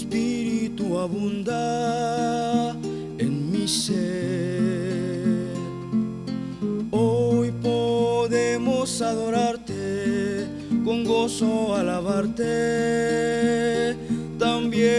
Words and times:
tu 0.00 0.06
espíritu 0.06 0.98
abunda 0.98 2.74
en 3.18 3.50
mi 3.50 3.68
ser. 3.68 5.50
Hoy 6.90 7.52
podemos 7.62 9.02
adorarte, 9.02 10.46
con 10.84 11.04
gozo 11.04 11.74
alabarte 11.76 12.46
también. 14.38 14.90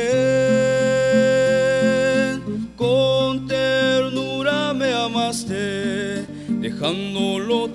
Con 2.76 3.48
ternura 3.48 4.73
me 4.73 4.93
amaste, 4.93 6.26
dejándolo 6.59 7.70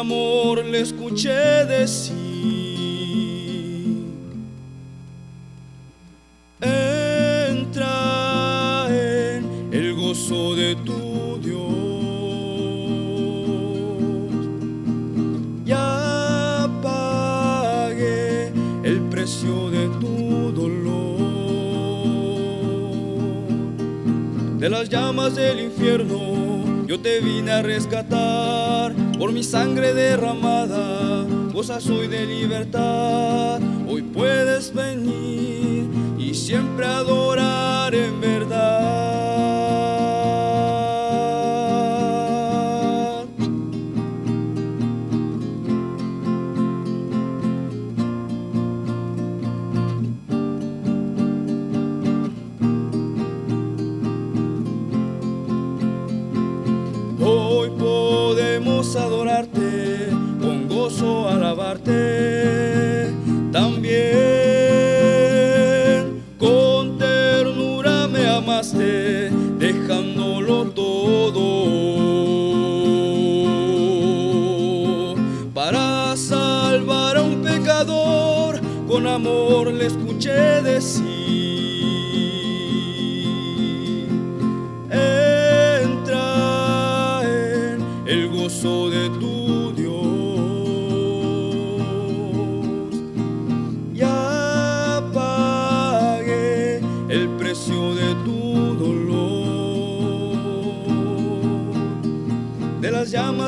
amor 0.00 0.64
le 0.64 0.80
escuché 0.80 1.64
decir. 1.66 2.14
Entra 6.60 7.86
en 8.88 9.72
el 9.72 9.94
gozo 9.94 10.54
de 10.54 10.76
tu 10.76 11.38
Dios. 11.42 11.60
Ya 15.64 16.68
pagué 16.82 18.52
el 18.84 19.00
precio 19.10 19.70
de 19.70 19.88
tu 20.00 20.52
dolor. 20.52 20.96
De 24.58 24.68
las 24.70 24.88
llamas 24.88 25.34
del 25.36 25.60
infierno 25.60 26.26
yo 26.86 27.00
te 27.00 27.20
vine 27.20 27.50
a 27.50 27.62
rescatar 27.62 28.65
por 29.26 29.32
mi 29.32 29.42
sangre 29.42 29.92
derramada. 29.92 31.26
Cosa 31.52 31.80
soy 31.80 32.06
de 32.06 32.26
libertad. 32.26 33.60
Hoy 33.88 34.02
puedes 34.02 34.72
venir 34.72 35.90
y 36.16 36.32
siempre 36.32 36.86
adorar 36.86 37.92
en 37.92 38.20
verdad. 38.20 39.35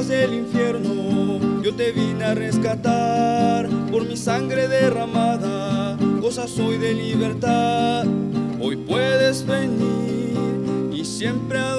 Del 0.07 0.33
infierno 0.33 1.61
yo 1.61 1.75
te 1.75 1.91
vine 1.91 2.25
a 2.25 2.35
rescatar 2.35 3.69
por 3.91 4.07
mi 4.07 4.17
sangre 4.17 4.69
derramada. 4.69 5.97
Cosa 6.21 6.47
soy 6.47 6.79
de 6.79 6.95
libertad. 6.95 8.07
Hoy 8.61 8.77
puedes 8.77 9.45
venir 9.45 10.37
y 10.93 11.05
siempre 11.05 11.59
adorar 11.59 11.78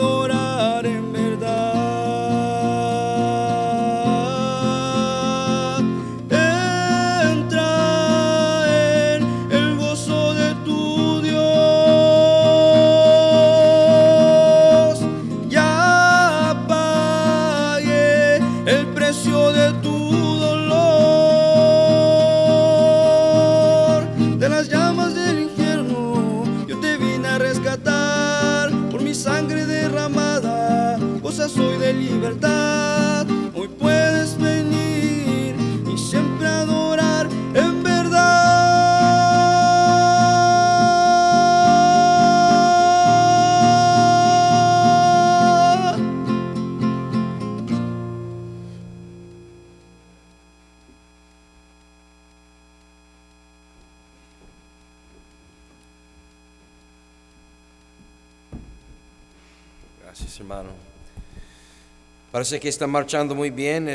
Parece 62.39 62.61
que 62.61 62.69
está 62.69 62.87
marchando 62.87 63.35
muy 63.35 63.49
bien 63.49 63.89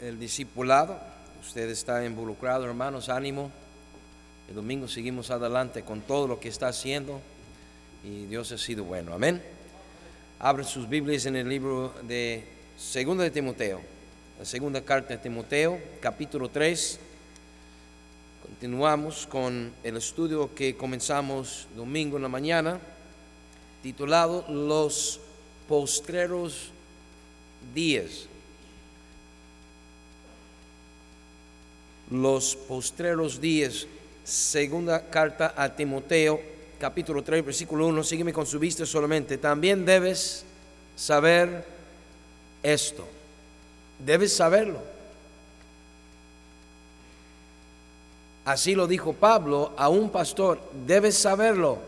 el, 0.00 0.18
discipulado. 0.18 0.98
Usted 1.40 1.70
está 1.70 2.04
involucrado, 2.04 2.64
hermanos. 2.64 3.08
Ánimo. 3.08 3.52
El 4.48 4.56
domingo 4.56 4.88
seguimos 4.88 5.30
adelante 5.30 5.84
con 5.84 6.00
todo 6.00 6.26
lo 6.26 6.40
que 6.40 6.48
está 6.48 6.66
haciendo 6.66 7.20
y 8.02 8.26
Dios 8.26 8.50
ha 8.50 8.58
sido 8.58 8.82
bueno. 8.82 9.14
Amén. 9.14 9.40
Abren 10.40 10.66
sus 10.66 10.88
Biblias 10.88 11.26
en 11.26 11.36
el 11.36 11.48
libro 11.48 11.94
de 12.02 12.44
Segunda 12.76 13.22
de 13.22 13.30
Timoteo, 13.30 13.80
la 14.36 14.44
segunda 14.44 14.80
carta 14.80 15.10
de 15.10 15.18
Timoteo, 15.18 15.78
capítulo 16.00 16.48
3. 16.48 16.98
Continuamos 18.42 19.28
con 19.28 19.72
el 19.84 19.96
estudio 19.96 20.52
que 20.56 20.76
comenzamos 20.76 21.68
domingo 21.76 22.16
en 22.16 22.24
la 22.24 22.28
mañana, 22.28 22.80
titulado 23.80 24.44
Los 24.48 25.20
postreros 25.68 26.72
días. 27.74 28.26
Los 32.10 32.56
postreros 32.56 33.40
días, 33.40 33.86
segunda 34.24 35.08
carta 35.08 35.54
a 35.56 35.74
Timoteo, 35.74 36.40
capítulo 36.78 37.22
3, 37.22 37.44
versículo 37.44 37.86
1, 37.86 38.02
sígueme 38.02 38.32
con 38.32 38.46
su 38.46 38.58
vista 38.58 38.84
solamente. 38.84 39.38
También 39.38 39.84
debes 39.84 40.44
saber 40.96 41.64
esto. 42.62 43.06
Debes 43.98 44.34
saberlo. 44.34 44.80
Así 48.44 48.74
lo 48.74 48.86
dijo 48.86 49.12
Pablo 49.12 49.72
a 49.76 49.88
un 49.88 50.10
pastor, 50.10 50.60
debes 50.86 51.16
saberlo. 51.16 51.78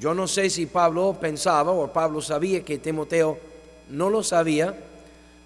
Yo 0.00 0.14
no 0.14 0.26
sé 0.26 0.48
si 0.48 0.66
Pablo 0.66 1.16
pensaba 1.20 1.72
o 1.72 1.92
Pablo 1.92 2.22
sabía 2.22 2.64
que 2.64 2.78
Timoteo 2.78 3.38
no 3.90 4.10
lo 4.10 4.22
sabía, 4.22 4.74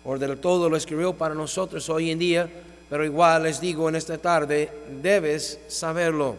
o 0.04 0.18
del 0.18 0.38
todo 0.38 0.68
lo 0.68 0.76
escribió 0.76 1.14
para 1.14 1.34
nosotros 1.34 1.88
hoy 1.88 2.10
en 2.10 2.18
día, 2.18 2.48
pero 2.88 3.04
igual 3.04 3.42
les 3.42 3.60
digo 3.60 3.88
en 3.88 3.96
esta 3.96 4.18
tarde, 4.18 4.70
debes 5.02 5.58
saberlo. 5.68 6.36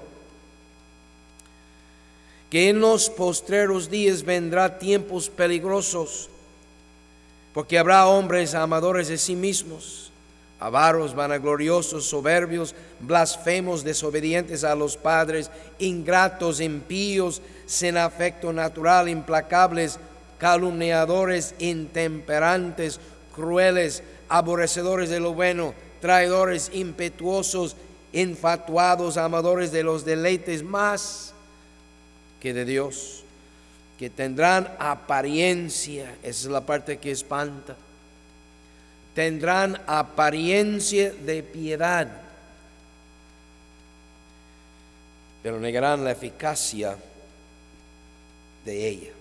Que 2.50 2.70
en 2.70 2.80
los 2.80 3.10
postreros 3.10 3.90
días 3.90 4.24
vendrá 4.24 4.80
tiempos 4.80 5.30
peligrosos, 5.30 6.30
porque 7.54 7.78
habrá 7.78 8.08
hombres 8.08 8.56
amadores 8.56 9.10
de 9.10 9.18
sí 9.18 9.36
mismos, 9.36 10.12
avaros, 10.60 11.14
vanagloriosos, 11.14 12.06
soberbios, 12.06 12.74
blasfemos, 13.02 13.84
desobedientes 13.84 14.64
a 14.64 14.76
los 14.76 14.96
padres, 14.96 15.52
ingratos, 15.78 16.62
impíos, 16.62 17.42
sin 17.66 17.98
afecto 17.98 18.54
natural, 18.54 19.10
implacables, 19.10 20.00
calumniadores, 20.38 21.56
intemperantes, 21.60 23.00
crueles, 23.36 24.04
aborrecedores 24.30 25.10
de 25.10 25.20
lo 25.20 25.34
bueno, 25.34 25.74
traidores, 26.02 26.72
impetuosos, 26.74 27.76
infatuados, 28.14 29.18
amadores 29.18 29.72
de 29.72 29.84
los 29.84 30.06
deleites 30.06 30.64
más 30.64 31.34
que 32.40 32.54
de 32.54 32.66
Dios, 32.66 33.24
que 33.98 34.10
tendrán 34.10 34.76
apariencia, 34.80 36.16
esa 36.24 36.48
es 36.48 36.52
la 36.52 36.62
parte 36.62 36.98
que 36.98 37.12
espanta, 37.12 37.76
tendrán 39.16 39.82
apariencia 39.88 41.12
de 41.12 41.42
piedad, 41.42 42.08
pero 45.42 45.60
negarán 45.60 46.04
la 46.04 46.12
eficacia 46.12 46.98
de 48.66 48.88
ella. 48.88 49.17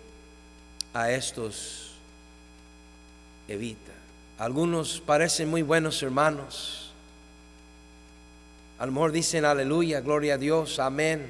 A 0.96 1.12
estos 1.12 1.90
evita. 3.48 3.92
Algunos 4.38 4.98
parecen 4.98 5.50
muy 5.50 5.60
buenos 5.60 6.02
hermanos. 6.02 6.90
A 8.78 8.86
dicen 9.10 9.44
aleluya, 9.44 10.00
gloria 10.00 10.36
a 10.36 10.38
Dios, 10.38 10.78
amén. 10.78 11.26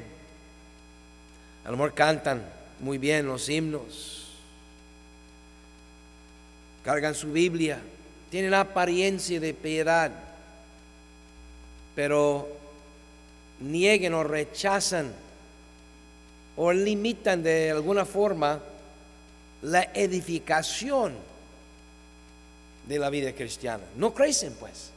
A 1.65 1.91
cantan 1.91 2.47
muy 2.79 2.97
bien 2.99 3.27
los 3.27 3.49
himnos. 3.49 4.37
Cargan 6.85 7.17
su 7.17 7.33
Biblia. 7.33 7.81
Tienen 8.31 8.53
la 8.53 8.61
apariencia 8.61 9.41
de 9.41 9.53
piedad. 9.53 10.13
Pero 11.97 12.47
nieguen 13.59 14.15
o 14.15 14.23
rechazan 14.23 15.13
o 16.55 16.73
limitan 16.73 17.43
de 17.43 17.73
alguna 17.73 18.05
forma 18.05 18.61
la 19.62 19.82
edificación 19.94 21.14
de 22.87 22.99
la 22.99 23.11
vida 23.11 23.32
cristiana. 23.32 23.85
No 23.97 24.14
crecen 24.14 24.55
pues. 24.58 24.91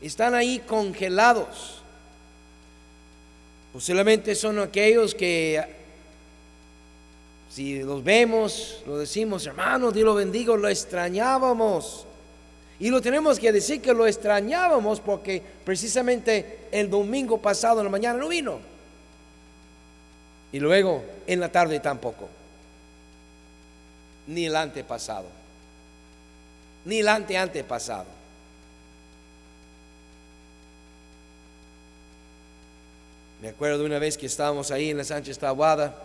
Están 0.00 0.34
ahí 0.34 0.60
congelados. 0.60 1.82
Posiblemente 3.72 4.34
son 4.34 4.58
aquellos 4.58 5.14
que 5.14 5.80
si 7.50 7.80
los 7.82 8.02
vemos, 8.02 8.82
lo 8.86 8.98
decimos, 8.98 9.46
hermanos, 9.46 9.92
Dios 9.92 10.06
lo 10.06 10.14
bendigo, 10.14 10.56
lo 10.56 10.68
extrañábamos. 10.68 12.06
Y 12.78 12.88
lo 12.88 13.02
tenemos 13.02 13.38
que 13.38 13.52
decir 13.52 13.82
que 13.82 13.92
lo 13.92 14.06
extrañábamos 14.06 15.00
porque 15.00 15.42
precisamente 15.64 16.60
el 16.70 16.88
domingo 16.88 17.38
pasado 17.38 17.80
en 17.80 17.84
la 17.84 17.90
mañana 17.90 18.18
no 18.18 18.28
vino. 18.28 18.58
Y 20.52 20.58
luego 20.60 21.04
en 21.26 21.40
la 21.40 21.50
tarde 21.52 21.80
tampoco. 21.80 22.28
Ni 24.30 24.46
el 24.46 24.54
antepasado. 24.54 25.26
Ni 26.84 27.00
el 27.00 27.08
ante 27.08 27.36
antepasado. 27.36 28.06
Me 33.42 33.48
acuerdo 33.48 33.78
de 33.78 33.86
una 33.86 33.98
vez 33.98 34.16
que 34.16 34.26
estábamos 34.26 34.70
ahí 34.70 34.90
en 34.90 34.98
la 34.98 35.04
Sánchez 35.04 35.36
Tabuada 35.36 35.96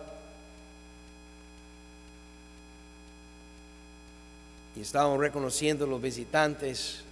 y 4.76 4.82
estábamos 4.82 5.20
reconociendo 5.20 5.86
los 5.86 6.02
visitantes 6.02 7.04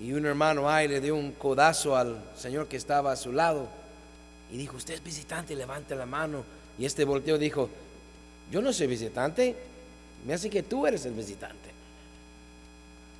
y 0.00 0.12
un 0.12 0.26
hermano 0.26 0.70
ahí 0.70 0.86
le 0.86 1.00
dio 1.00 1.16
un 1.16 1.32
codazo 1.32 1.96
al 1.96 2.22
señor 2.36 2.68
que 2.68 2.76
estaba 2.76 3.10
a 3.10 3.16
su 3.16 3.32
lado 3.32 3.66
y 4.52 4.58
dijo, 4.58 4.76
usted 4.76 4.94
es 4.94 5.02
visitante, 5.02 5.56
levante 5.56 5.96
la 5.96 6.06
mano. 6.06 6.44
Y 6.78 6.84
este 6.84 7.04
volteó 7.04 7.36
dijo, 7.36 7.68
yo 8.50 8.60
no 8.60 8.72
soy 8.72 8.86
visitante, 8.86 9.56
me 10.26 10.34
hace 10.34 10.48
que 10.48 10.62
tú 10.62 10.86
eres 10.86 11.04
el 11.06 11.12
visitante. 11.12 11.70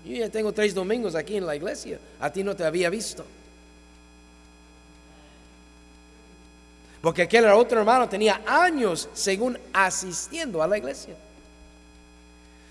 Yo 0.05 0.13
ya 0.15 0.29
tengo 0.29 0.53
tres 0.53 0.75
domingos 0.75 1.15
aquí 1.15 1.37
en 1.37 1.47
la 1.47 1.55
iglesia, 1.55 1.99
a 2.21 2.31
ti 2.31 2.43
no 2.43 2.57
te 2.57 2.65
había 2.65 2.91
visto. 2.91 3.25
Porque 7.01 7.23
aquel 7.23 7.47
otro 7.47 7.81
hermano 7.81 8.09
tenía 8.09 8.43
años 8.47 9.09
según 9.13 9.59
asistiendo 9.73 10.63
a 10.63 10.69
la 10.69 10.79
iglesia. 10.79 11.15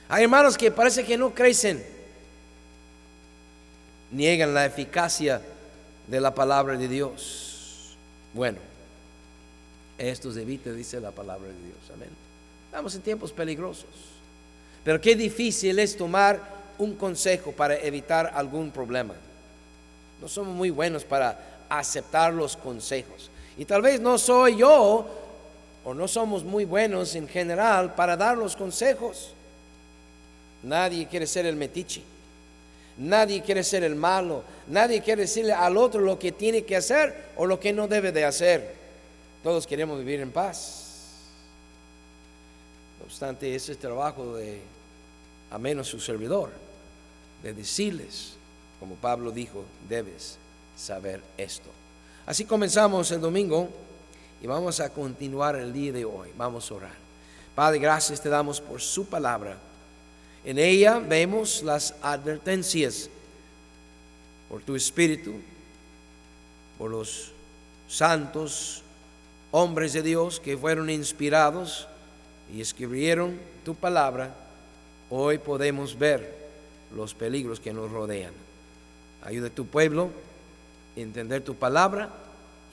Hay 0.08 0.24
hermanos 0.24 0.58
que 0.58 0.72
parece 0.72 1.06
que 1.06 1.18
no 1.18 1.34
crecen, 1.34 1.84
niegan 4.12 4.54
la 4.54 4.66
eficacia 4.66 5.42
de 6.08 6.22
la 6.22 6.34
palabra 6.34 6.78
de 6.78 6.88
Dios. 6.88 7.96
Bueno, 8.34 8.60
estos 9.98 10.36
evite, 10.38 10.74
dice 10.74 11.00
la 11.00 11.12
palabra 11.12 11.48
de 11.48 11.54
Dios. 11.54 11.78
Amén. 11.94 12.10
Estamos 12.68 12.96
en 12.96 13.02
tiempos 13.02 13.32
peligrosos. 13.32 14.11
Pero 14.84 15.00
qué 15.00 15.16
difícil 15.16 15.80
es 15.80 15.96
tomar 15.96 16.40
un 16.78 16.96
consejo 16.96 17.52
para 17.52 17.78
evitar 17.78 18.32
algún 18.34 18.72
problema. 18.72 19.14
No 20.22 20.28
somos 20.28 20.56
muy 20.56 20.70
buenos 20.70 21.04
para 21.04 21.40
aceptar 21.70 22.34
los 22.34 22.56
consejos. 22.58 23.30
Y 23.58 23.66
tal 23.66 23.82
vez 23.82 24.00
no 24.00 24.18
soy 24.18 24.58
yo, 24.58 25.08
o 25.84 25.94
no 25.94 26.08
somos 26.08 26.44
muy 26.44 26.66
buenos 26.66 27.16
en 27.16 27.28
general 27.28 27.96
para 27.96 28.16
dar 28.16 28.38
los 28.38 28.56
consejos. 28.56 29.34
Nadie 30.64 31.08
quiere 31.08 31.26
ser 31.26 31.46
el 31.46 31.56
metiche. 31.56 32.04
Nadie 32.98 33.42
quiere 33.42 33.64
ser 33.64 33.84
el 33.84 33.96
malo. 33.96 34.44
Nadie 34.68 35.02
quiere 35.02 35.24
decirle 35.24 35.54
al 35.54 35.78
otro 35.78 36.02
lo 36.02 36.20
que 36.20 36.32
tiene 36.32 36.64
que 36.64 36.76
hacer 36.76 37.32
o 37.36 37.46
lo 37.46 37.60
que 37.60 37.74
no 37.74 37.88
debe 37.88 38.12
de 38.12 38.26
hacer. 38.26 38.76
Todos 39.44 39.66
queremos 39.66 39.98
vivir 39.98 40.20
en 40.20 40.32
paz. 40.32 40.91
Obstante, 43.12 43.54
ese 43.54 43.74
es 43.74 43.78
el 43.78 43.78
trabajo 43.78 44.38
de, 44.38 44.62
a 45.52 45.58
menos 45.58 45.90
su 45.90 46.00
servidor, 46.00 46.50
de 47.44 47.54
decirles, 47.54 48.36
como 48.80 48.96
Pablo 48.96 49.32
dijo, 49.32 49.66
debes 49.90 50.38
saber 50.78 51.22
esto. 51.38 51.70
Así 52.26 52.46
comenzamos 52.46 53.12
el 53.12 53.20
domingo 53.20 53.68
y 54.42 54.48
vamos 54.48 54.80
a 54.80 54.90
continuar 54.92 55.58
el 55.58 55.74
día 55.74 55.92
de 55.92 56.06
hoy. 56.06 56.30
Vamos 56.38 56.72
a 56.72 56.74
orar. 56.74 56.96
Padre, 57.54 57.80
gracias 57.80 58.22
te 58.22 58.30
damos 58.30 58.62
por 58.62 58.80
su 58.80 59.06
palabra. 59.06 59.58
En 60.46 60.58
ella 60.58 60.98
vemos 60.98 61.64
las 61.64 61.94
advertencias 62.02 63.10
por 64.48 64.62
tu 64.62 64.74
espíritu, 64.74 65.34
por 66.78 66.90
los 66.90 67.34
santos 67.90 68.84
hombres 69.52 69.92
de 69.92 70.02
Dios 70.02 70.40
que 70.40 70.58
fueron 70.58 70.90
inspirados 70.90 71.90
y 72.54 72.62
escribieron 72.62 73.40
tu 73.64 73.76
palabra. 73.76 74.36
Hoy 75.10 75.38
podemos 75.38 75.98
ver 75.98 76.34
los 76.96 77.14
peligros 77.14 77.60
que 77.60 77.74
nos 77.74 77.92
rodean. 77.92 78.34
Ayuda 79.24 79.48
a 79.48 79.52
tu 79.52 79.66
pueblo 79.66 80.10
a 80.96 81.00
entender 81.00 81.44
tu 81.44 81.56
palabra 81.56 82.10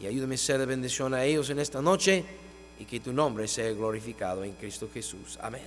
y 0.00 0.06
ayúdame 0.06 0.36
a 0.36 0.38
ser 0.38 0.58
de 0.58 0.66
bendición 0.66 1.14
a 1.14 1.24
ellos 1.24 1.50
en 1.50 1.58
esta 1.58 1.82
noche 1.82 2.24
y 2.78 2.84
que 2.84 3.00
tu 3.00 3.12
nombre 3.12 3.48
sea 3.48 3.70
glorificado 3.72 4.44
en 4.44 4.52
Cristo 4.52 4.88
Jesús. 4.92 5.38
Amén. 5.42 5.66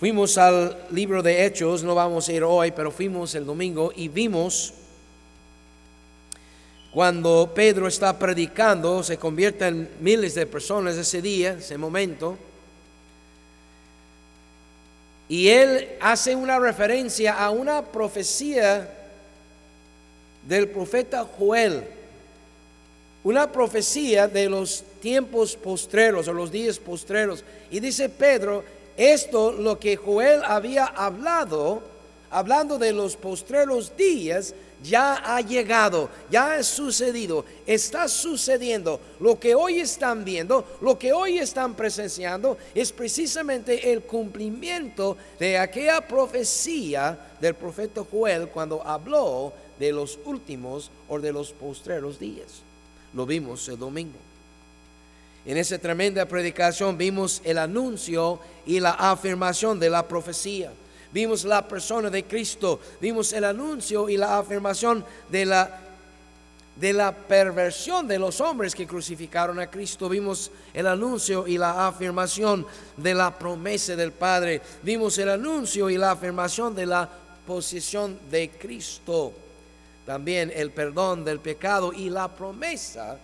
Fuimos 0.00 0.36
al 0.36 0.88
libro 0.90 1.22
de 1.22 1.46
Hechos, 1.46 1.84
no 1.84 1.94
vamos 1.94 2.28
a 2.28 2.32
ir 2.32 2.42
hoy, 2.42 2.72
pero 2.72 2.90
fuimos 2.90 3.34
el 3.34 3.46
domingo 3.46 3.92
y 3.94 4.08
vimos 4.08 4.74
cuando 6.92 7.50
Pedro 7.54 7.88
está 7.88 8.18
predicando, 8.18 9.02
se 9.02 9.16
convierten 9.16 9.88
miles 10.00 10.34
de 10.34 10.46
personas 10.46 10.96
ese 10.96 11.22
día, 11.22 11.54
ese 11.58 11.78
momento, 11.78 12.36
y 15.26 15.48
él 15.48 15.88
hace 16.00 16.36
una 16.36 16.58
referencia 16.58 17.42
a 17.42 17.48
una 17.48 17.80
profecía 17.80 18.90
del 20.46 20.68
profeta 20.68 21.26
Joel, 21.38 21.84
una 23.24 23.50
profecía 23.50 24.28
de 24.28 24.50
los 24.50 24.84
tiempos 25.00 25.56
postreros 25.56 26.28
o 26.28 26.34
los 26.34 26.52
días 26.52 26.78
postreros. 26.78 27.42
Y 27.70 27.80
dice 27.80 28.10
Pedro, 28.10 28.64
esto 28.98 29.52
lo 29.52 29.78
que 29.78 29.96
Joel 29.96 30.42
había 30.44 30.84
hablado, 30.84 31.82
hablando 32.30 32.78
de 32.78 32.92
los 32.92 33.16
postreros 33.16 33.96
días, 33.96 34.54
ya 34.82 35.14
ha 35.14 35.40
llegado, 35.40 36.10
ya 36.30 36.54
ha 36.54 36.62
sucedido, 36.62 37.44
está 37.66 38.08
sucediendo. 38.08 39.00
Lo 39.20 39.38
que 39.38 39.54
hoy 39.54 39.80
están 39.80 40.24
viendo, 40.24 40.64
lo 40.80 40.98
que 40.98 41.12
hoy 41.12 41.38
están 41.38 41.74
presenciando, 41.74 42.58
es 42.74 42.92
precisamente 42.92 43.92
el 43.92 44.02
cumplimiento 44.02 45.16
de 45.38 45.58
aquella 45.58 46.06
profecía 46.06 47.18
del 47.40 47.54
profeta 47.54 48.02
Joel 48.10 48.48
cuando 48.48 48.86
habló 48.86 49.52
de 49.78 49.92
los 49.92 50.18
últimos 50.24 50.90
o 51.08 51.18
de 51.18 51.32
los 51.32 51.52
postreros 51.52 52.18
días. 52.18 52.62
Lo 53.14 53.26
vimos 53.26 53.68
el 53.68 53.78
domingo. 53.78 54.18
En 55.44 55.56
esa 55.56 55.78
tremenda 55.78 56.26
predicación 56.26 56.96
vimos 56.96 57.40
el 57.44 57.58
anuncio 57.58 58.38
y 58.64 58.78
la 58.78 58.92
afirmación 58.92 59.80
de 59.80 59.90
la 59.90 60.06
profecía. 60.06 60.72
Vimos 61.12 61.44
la 61.44 61.66
persona 61.66 62.08
de 62.08 62.24
Cristo, 62.24 62.80
vimos 63.00 63.32
el 63.32 63.44
anuncio 63.44 64.08
y 64.08 64.16
la 64.16 64.38
afirmación 64.38 65.04
de 65.28 65.44
la, 65.44 65.80
de 66.76 66.92
la 66.94 67.12
perversión 67.12 68.08
de 68.08 68.18
los 68.18 68.40
hombres 68.40 68.74
que 68.74 68.86
crucificaron 68.86 69.60
a 69.60 69.70
Cristo. 69.70 70.08
Vimos 70.08 70.50
el 70.72 70.86
anuncio 70.86 71.46
y 71.46 71.58
la 71.58 71.86
afirmación 71.86 72.66
de 72.96 73.14
la 73.14 73.38
promesa 73.38 73.94
del 73.94 74.12
Padre. 74.12 74.62
Vimos 74.82 75.18
el 75.18 75.28
anuncio 75.28 75.90
y 75.90 75.98
la 75.98 76.12
afirmación 76.12 76.74
de 76.74 76.86
la 76.86 77.08
posición 77.46 78.18
de 78.30 78.48
Cristo. 78.50 79.34
También 80.06 80.50
el 80.54 80.70
perdón 80.70 81.24
del 81.24 81.40
pecado 81.40 81.92
y 81.92 82.08
la 82.08 82.28
promesa 82.28 83.18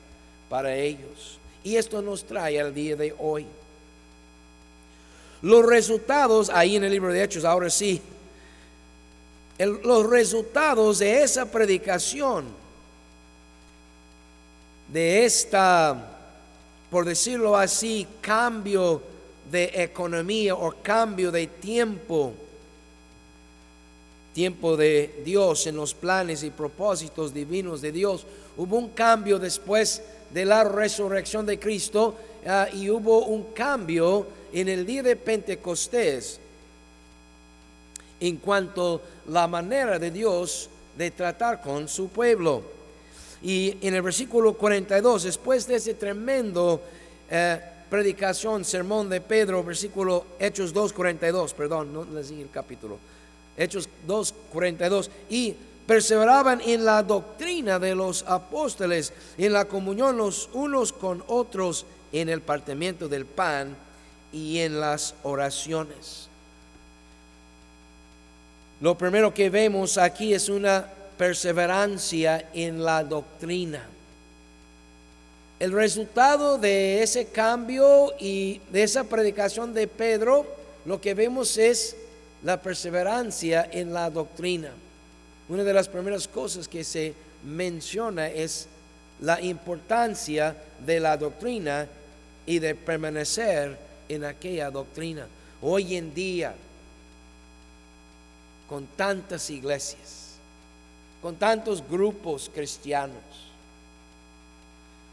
para 0.51 0.75
ellos. 0.75 1.39
Y 1.65 1.77
esto 1.77 2.03
nos 2.03 2.25
trae 2.25 2.61
al 2.61 2.75
día 2.75 2.97
de 2.97 3.15
hoy. 3.19 3.47
Los 5.43 5.65
resultados, 5.65 6.51
ahí 6.51 6.77
en 6.77 6.85
el 6.85 6.93
libro 6.93 7.13
de 7.13 7.23
Hechos, 7.23 7.45
ahora 7.45 7.71
sí, 7.71 8.03
los 9.59 10.09
resultados 10.09 10.99
de 10.99 11.23
esa 11.23 11.51
predicación 11.51 12.47
de 14.93 15.25
esta, 15.25 15.97
por 16.91 17.05
decirlo 17.05 17.57
así, 17.57 18.07
cambio 18.21 19.03
de 19.51 19.71
economía 19.75 20.55
o 20.55 20.75
cambio 20.83 21.31
de 21.31 21.47
tiempo, 21.47 22.33
tiempo 24.33 24.77
de 24.77 25.23
Dios 25.25 25.67
en 25.67 25.77
los 25.77 25.95
planes 25.95 26.43
y 26.43 26.51
propósitos 26.51 27.35
divinos 27.35 27.81
de 27.81 27.93
Dios. 27.93 28.27
Hubo 28.57 28.77
un 28.77 28.91
cambio 28.91 29.39
después 29.39 30.03
de 30.31 30.45
la 30.45 30.65
resurrección 30.65 31.47
de 31.47 31.59
Cristo 31.59 32.15
ah, 32.47 32.69
y 32.73 32.91
hubo 32.91 33.27
un 33.27 33.53
cambio 33.53 34.27
en 34.53 34.69
el 34.69 34.87
día 34.87 35.03
de 35.03 35.17
Pentecostés 35.17 36.41
en 38.21 38.37
cuanto 38.37 39.03
a 39.27 39.31
la 39.31 39.47
manera 39.47 39.99
de 39.99 40.11
Dios 40.11 40.69
de 40.97 41.11
tratar 41.11 41.61
con 41.61 41.89
su 41.89 42.09
pueblo. 42.09 42.63
Y 43.43 43.77
en 43.83 43.95
el 43.95 44.03
versículo 44.03 44.55
42, 44.55 45.23
después 45.23 45.67
de 45.67 45.77
ese 45.77 45.95
tremendo 45.95 46.83
eh, 47.31 47.61
predicación, 47.89 48.65
sermón 48.65 49.09
de 49.09 49.21
Pedro, 49.21 49.63
versículo 49.63 50.27
Hechos 50.41 50.75
2.42, 50.75 51.55
perdón, 51.55 51.93
no 51.93 52.05
les 52.05 52.31
el 52.33 52.51
capítulo, 52.51 52.99
Hechos 53.57 53.89
2.42, 54.09 55.09
y 55.31 55.55
perseveraban 55.87 56.61
en 56.61 56.85
la 56.85 57.03
doctrina 57.03 57.79
de 57.79 57.95
los 57.95 58.25
apóstoles, 58.25 59.13
en 59.39 59.53
la 59.53 59.67
comunión 59.67 60.17
los 60.17 60.51
unos 60.53 60.93
con 60.93 61.23
otros, 61.29 61.87
en 62.13 62.29
el 62.29 62.41
partimiento 62.41 63.09
del 63.09 63.25
pan 63.25 63.77
y 64.33 64.59
en 64.59 64.81
las 64.81 65.15
oraciones. 65.23 66.29
Lo 68.81 68.97
primero 68.97 69.35
que 69.35 69.51
vemos 69.51 69.99
aquí 69.99 70.33
es 70.33 70.49
una 70.49 70.87
perseverancia 71.17 72.49
en 72.55 72.85
la 72.85 73.03
doctrina. 73.03 73.85
El 75.59 75.73
resultado 75.73 76.59
de 76.59 77.03
ese 77.03 77.27
cambio 77.27 78.15
y 78.21 78.61
de 78.71 78.85
esa 78.85 79.03
predicación 79.03 79.75
de 79.75 79.89
Pedro, 79.89 80.47
lo 80.85 81.01
que 81.01 81.15
vemos 81.15 81.59
es 81.59 81.97
la 82.45 82.63
perseverancia 82.63 83.69
en 83.73 83.93
la 83.93 84.09
doctrina. 84.11 84.71
Una 85.49 85.65
de 85.65 85.73
las 85.73 85.89
primeras 85.89 86.29
cosas 86.29 86.69
que 86.69 86.85
se 86.85 87.15
menciona 87.45 88.29
es 88.29 88.69
la 89.21 89.41
importancia 89.41 90.55
de 90.87 91.01
la 91.01 91.17
doctrina 91.17 91.89
y 92.47 92.61
de 92.61 92.77
permanecer 92.77 93.88
en 94.09 94.25
aquella 94.25 94.71
doctrina. 94.71 95.27
Hoy 95.61 95.97
en 95.97 96.15
día, 96.15 96.55
con 98.69 98.87
tantas 98.87 99.51
iglesias, 99.51 100.37
con 101.23 101.37
tantos 101.37 101.87
grupos 101.89 102.51
cristianos, 102.53 103.23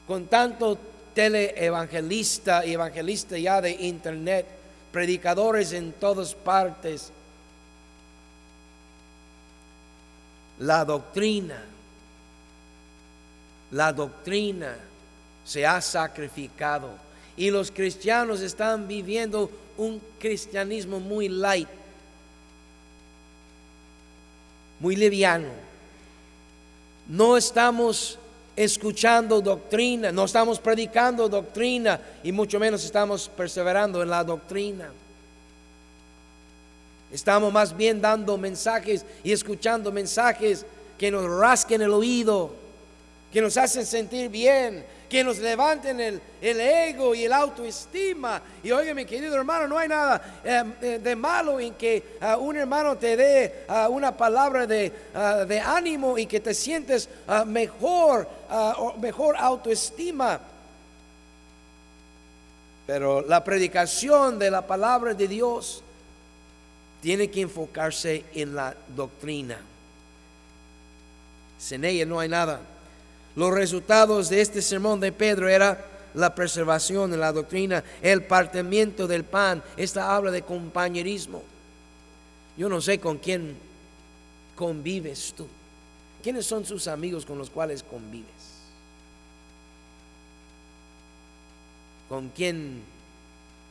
con 0.08 0.28
tanto 0.28 0.78
teleevangelista 1.14 2.66
y 2.66 2.74
evangelista 2.74 3.38
ya 3.38 3.62
de 3.62 3.72
internet, 3.72 4.46
predicadores 4.92 5.72
en 5.74 5.94
todas 5.94 6.36
partes. 6.36 7.12
La 10.60 10.86
doctrina, 10.86 11.64
la 13.72 13.92
doctrina 13.92 14.76
se 15.44 15.66
ha 15.66 15.82
sacrificado 15.82 17.05
y 17.38 17.52
los 17.52 17.72
cristianos 17.72 18.42
están 18.42 18.88
viviendo 18.88 19.50
un 19.78 20.02
cristianismo 20.20 21.00
muy 21.00 21.30
light, 21.30 21.68
muy 24.80 24.96
liviano 24.96 25.66
no 27.08 27.38
estamos 27.38 28.18
escuchando 28.56 29.42
doctrina, 29.42 30.12
no 30.12 30.26
estamos 30.26 30.60
predicando 30.60 31.30
doctrina 31.30 32.00
y 32.24 32.32
mucho 32.32 32.60
menos 32.60 32.84
estamos 32.84 33.30
perseverando 33.30 34.02
en 34.02 34.10
la 34.10 34.24
doctrina. 34.24 34.92
Estamos 37.12 37.54
más 37.54 37.76
bien 37.76 38.02
dando 38.02 38.38
mensajes 38.38 39.06
y 39.24 39.32
escuchando 39.32 39.92
mensajes 39.92 40.66
que 40.98 41.12
nos 41.12 41.30
rasquen 41.30 41.82
el 41.82 41.92
oído, 41.92 42.52
que 43.32 43.42
nos 43.42 43.56
hacen 43.58 43.86
sentir 43.86 44.30
bien, 44.30 44.84
que 45.10 45.24
nos 45.24 45.38
levanten 45.38 46.00
el, 46.00 46.22
ego 46.42 47.14
y 47.14 47.26
el 47.26 47.34
autoestima. 47.34 48.42
Y 48.64 48.72
oye, 48.72 48.94
mi 48.94 49.06
querido 49.06 49.36
hermano, 49.36 49.68
no 49.68 49.78
hay 49.78 49.88
nada 49.88 50.42
eh, 50.44 50.64
eh, 50.82 51.00
de 51.00 51.16
malo 51.16 51.60
en 51.60 51.74
que 51.76 52.18
uh, 52.22 52.40
un 52.40 52.58
hermano 52.58 52.98
te 52.98 53.16
dé 53.16 53.66
uh, 53.70 53.90
una 53.90 54.16
palabra 54.16 54.66
de, 54.66 54.92
uh, 55.14 55.46
de, 55.46 55.60
ánimo 55.60 56.18
y 56.18 56.26
que 56.26 56.40
te 56.40 56.54
sientes 56.54 57.10
mejor, 57.46 58.28
mejor 59.00 59.36
autoestima. 59.38 60.40
Pero 62.86 63.22
la 63.22 63.44
predicación 63.44 64.38
de 64.38 64.52
la 64.52 64.66
palabra 64.66 65.14
de 65.14 65.28
Dios 65.28 65.84
tiene 67.02 67.30
que 67.30 67.42
enfocarse 67.42 68.26
en 68.34 68.56
la 68.56 68.76
doctrina. 68.96 69.60
Sin 71.58 71.84
ella 71.84 72.06
no 72.06 72.20
hay 72.20 72.30
nada. 72.30 72.62
Los 73.36 73.54
resultados 73.54 74.30
de 74.30 74.42
este 74.42 74.62
sermón 74.62 75.00
de 75.00 75.12
Pedro 75.12 75.50
era 75.50 75.86
la 76.14 76.34
preservación 76.34 77.12
de 77.12 77.18
la 77.18 77.34
doctrina, 77.34 77.84
el 78.02 78.24
partimiento 78.24 79.08
del 79.08 79.26
pan. 79.26 79.62
Esta 79.76 80.16
habla 80.16 80.32
de 80.32 80.42
compañerismo. 80.42 81.44
Yo 82.58 82.70
no 82.70 82.80
sé 82.80 83.00
con 83.00 83.18
quién 83.18 83.58
convives 84.56 85.34
tú. 85.36 85.48
¿Quiénes 86.24 86.46
son 86.46 86.66
sus 86.66 86.88
amigos 86.88 87.26
con 87.26 87.38
los 87.38 87.50
cuales 87.50 87.84
convives? 87.84 88.26
¿Con 92.08 92.30
quién 92.30 92.82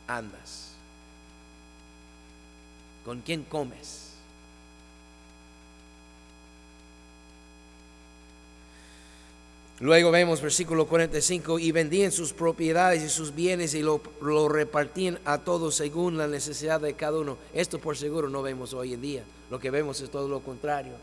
andas? 0.07 0.71
¿Con 3.03 3.21
quién 3.21 3.43
comes? 3.43 4.04
Luego 9.81 10.09
vemos 10.09 10.41
versículo 10.41 10.87
45, 10.87 11.59
y 11.59 11.71
vendían 11.73 12.13
sus 12.13 12.31
propiedades 12.31 13.03
y 13.03 13.09
sus 13.09 13.35
bienes 13.35 13.73
y 13.73 13.81
lo, 13.81 13.99
repartían 14.47 15.19
a 15.25 15.39
todos 15.39 15.75
según 15.75 16.17
la 16.17 16.27
necesidad 16.27 16.79
de 16.79 16.93
cada 16.93 17.19
uno. 17.19 17.37
Esto 17.53 17.79
por 17.79 17.97
seguro 17.97 18.29
no 18.29 18.41
vemos 18.41 18.73
hoy 18.73 18.93
en 18.93 19.01
día. 19.01 19.23
Lo 19.51 19.59
que 19.59 19.71
vemos 19.71 19.99
es 19.99 20.09
todo 20.09 20.29
lo 20.29 20.39
contrario. 20.39 20.93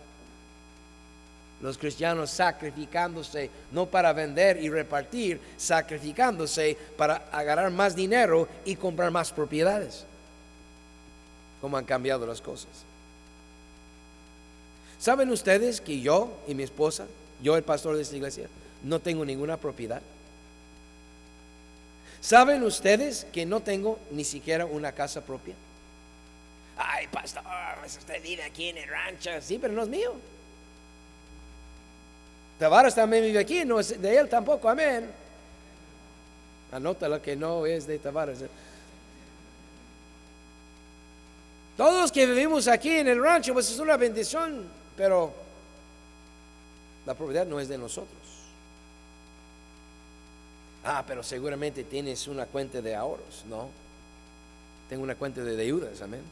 Los 1.61 1.76
cristianos 1.76 2.31
sacrificándose 2.31 3.50
no 3.73 3.87
para 3.87 4.14
vender 4.14 4.57
y 4.57 4.71
repartir, 4.71 5.38
sacrificándose 5.59 6.76
para 6.97 7.29
agarrar 7.31 7.71
más 7.71 7.95
dinero 7.95 8.49
y 8.64 8.76
comprar 8.76 9.11
más 9.11 9.33
propiedades. 9.33 10.07
¿Cómo 11.61 11.76
han 11.76 11.85
cambiado 11.85 12.26
las 12.26 12.41
cosas? 12.41 12.71
¿Saben 14.99 15.31
ustedes 15.31 15.81
que 15.81 16.00
yo 16.00 16.33
y 16.49 16.55
mi 16.55 16.62
esposa, 16.62 17.07
yo 17.43 17.57
el 17.57 17.62
pastor 17.62 17.97
de 17.97 18.02
esta 18.02 18.17
iglesia, 18.17 18.49
no 18.84 19.00
tengo 19.00 19.24
ninguna 19.24 19.56
propiedad. 19.56 20.02
¿Saben 22.20 22.62
ustedes 22.62 23.26
que 23.32 23.44
no 23.44 23.60
tengo 23.60 23.98
ni 24.12 24.24
siquiera 24.24 24.64
una 24.64 24.92
casa 24.92 25.20
propia? 25.20 25.54
Ay, 26.76 27.06
pastor, 27.08 27.42
usted 27.84 28.22
vive 28.22 28.44
aquí 28.44 28.68
en 28.68 28.78
el 28.78 28.88
rancho. 28.88 29.30
Sí, 29.40 29.58
pero 29.60 29.72
no 29.72 29.82
es 29.82 29.88
mío. 29.88 30.14
Tavares 32.58 32.94
también 32.94 33.24
vive 33.24 33.40
aquí, 33.40 33.64
no 33.64 33.80
es 33.80 34.00
de 34.00 34.16
él 34.16 34.28
tampoco, 34.28 34.68
amén. 34.68 35.10
Anótalo 36.70 37.20
que 37.20 37.34
no 37.34 37.66
es 37.66 37.86
de 37.86 37.98
Tavares. 37.98 38.38
Todos 41.76 42.12
que 42.12 42.24
vivimos 42.26 42.68
aquí 42.68 42.90
en 42.90 43.08
el 43.08 43.20
rancho, 43.20 43.52
pues 43.52 43.68
es 43.70 43.78
una 43.78 43.96
bendición, 43.96 44.68
pero 44.96 45.34
la 47.04 47.14
propiedad 47.14 47.46
no 47.46 47.58
es 47.58 47.68
de 47.68 47.78
nosotros. 47.78 48.41
Ah, 50.84 51.04
pero 51.06 51.22
seguramente 51.22 51.84
tienes 51.84 52.26
una 52.26 52.46
cuenta 52.46 52.80
de 52.80 52.94
ahorros. 52.94 53.44
No, 53.48 53.68
tengo 54.88 55.02
una 55.02 55.14
cuenta 55.14 55.42
de 55.42 55.56
deudas, 55.56 56.02
amén. 56.02 56.22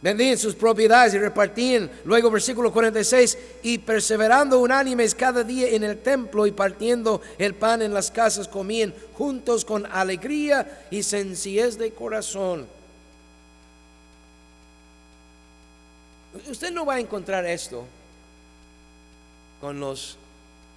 Vendían 0.00 0.38
sus 0.38 0.54
propiedades 0.54 1.12
y 1.14 1.18
repartían. 1.18 1.90
Luego 2.04 2.30
versículo 2.30 2.72
46, 2.72 3.38
y 3.64 3.78
perseverando 3.78 4.60
unánimes 4.60 5.14
cada 5.14 5.42
día 5.42 5.68
en 5.70 5.82
el 5.82 5.98
templo 5.98 6.46
y 6.46 6.52
partiendo 6.52 7.20
el 7.36 7.54
pan 7.54 7.82
en 7.82 7.92
las 7.92 8.10
casas, 8.10 8.46
comían 8.46 8.94
juntos 9.14 9.64
con 9.64 9.86
alegría 9.86 10.86
y 10.90 11.02
sencillez 11.02 11.76
de 11.76 11.90
corazón. 11.90 12.66
Usted 16.48 16.70
no 16.70 16.86
va 16.86 16.94
a 16.94 17.00
encontrar 17.00 17.44
esto 17.46 17.84
con 19.60 19.80
los 19.80 20.16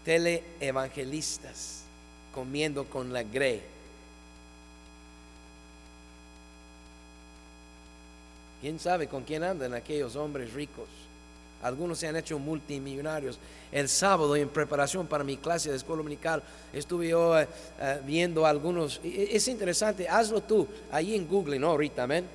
teleevangelistas 0.05 1.83
comiendo 2.33 2.85
con 2.85 3.11
la 3.11 3.23
grey. 3.23 3.61
¿Quién 8.61 8.79
sabe 8.79 9.07
con 9.07 9.23
quién 9.23 9.43
andan 9.43 9.73
aquellos 9.73 10.15
hombres 10.15 10.53
ricos? 10.53 10.87
Algunos 11.63 11.99
se 11.99 12.07
han 12.07 12.15
hecho 12.15 12.39
multimillonarios. 12.39 13.37
El 13.71 13.87
sábado, 13.87 14.35
en 14.35 14.49
preparación 14.49 15.07
para 15.07 15.23
mi 15.23 15.37
clase 15.37 15.69
de 15.69 15.77
escuela 15.77 15.97
dominical, 15.97 16.43
estuve 16.73 17.09
yo 17.09 17.39
eh, 17.39 17.47
eh, 17.79 18.01
viendo 18.05 18.45
algunos. 18.45 18.99
Es 19.03 19.47
interesante, 19.47 20.07
hazlo 20.07 20.41
tú, 20.41 20.67
ahí 20.91 21.15
en 21.15 21.27
Google, 21.27 21.59
no 21.59 21.69
ahorita, 21.69 22.03
amén. 22.03 22.25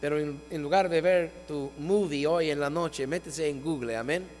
Pero 0.00 0.18
en, 0.18 0.40
en, 0.50 0.62
lugar 0.62 0.88
de 0.88 1.00
ver 1.00 1.32
tu 1.48 1.70
movie 1.78 2.26
hoy 2.26 2.50
en 2.50 2.60
la 2.60 2.70
noche, 2.70 3.06
métese 3.06 3.48
en 3.48 3.62
Google, 3.62 3.96
amén. 3.96 4.37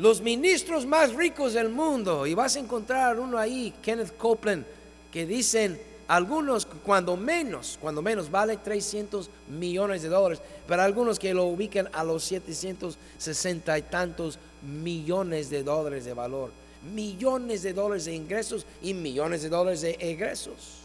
Los 0.00 0.22
ministros 0.22 0.86
más 0.86 1.12
ricos 1.12 1.52
del 1.52 1.68
mundo, 1.68 2.26
y 2.26 2.32
vas 2.32 2.56
a 2.56 2.58
encontrar 2.58 3.20
uno 3.20 3.36
ahí, 3.36 3.74
Kenneth 3.82 4.16
Copeland, 4.16 4.64
que 5.12 5.26
dicen 5.26 5.78
algunos 6.08 6.64
cuando 6.64 7.18
menos, 7.18 7.76
cuando 7.78 8.00
menos 8.00 8.30
vale 8.30 8.56
300 8.56 9.28
millones 9.50 10.00
de 10.00 10.08
dólares, 10.08 10.40
pero 10.66 10.80
algunos 10.80 11.18
que 11.18 11.34
lo 11.34 11.44
ubican 11.44 11.90
a 11.92 12.02
los 12.02 12.24
760 12.24 13.76
y 13.76 13.82
tantos 13.82 14.38
millones 14.62 15.50
de 15.50 15.62
dólares 15.62 16.06
de 16.06 16.14
valor, 16.14 16.50
millones 16.94 17.62
de 17.62 17.74
dólares 17.74 18.06
de 18.06 18.14
ingresos 18.14 18.64
y 18.80 18.94
millones 18.94 19.42
de 19.42 19.50
dólares 19.50 19.82
de 19.82 19.98
egresos. 20.00 20.78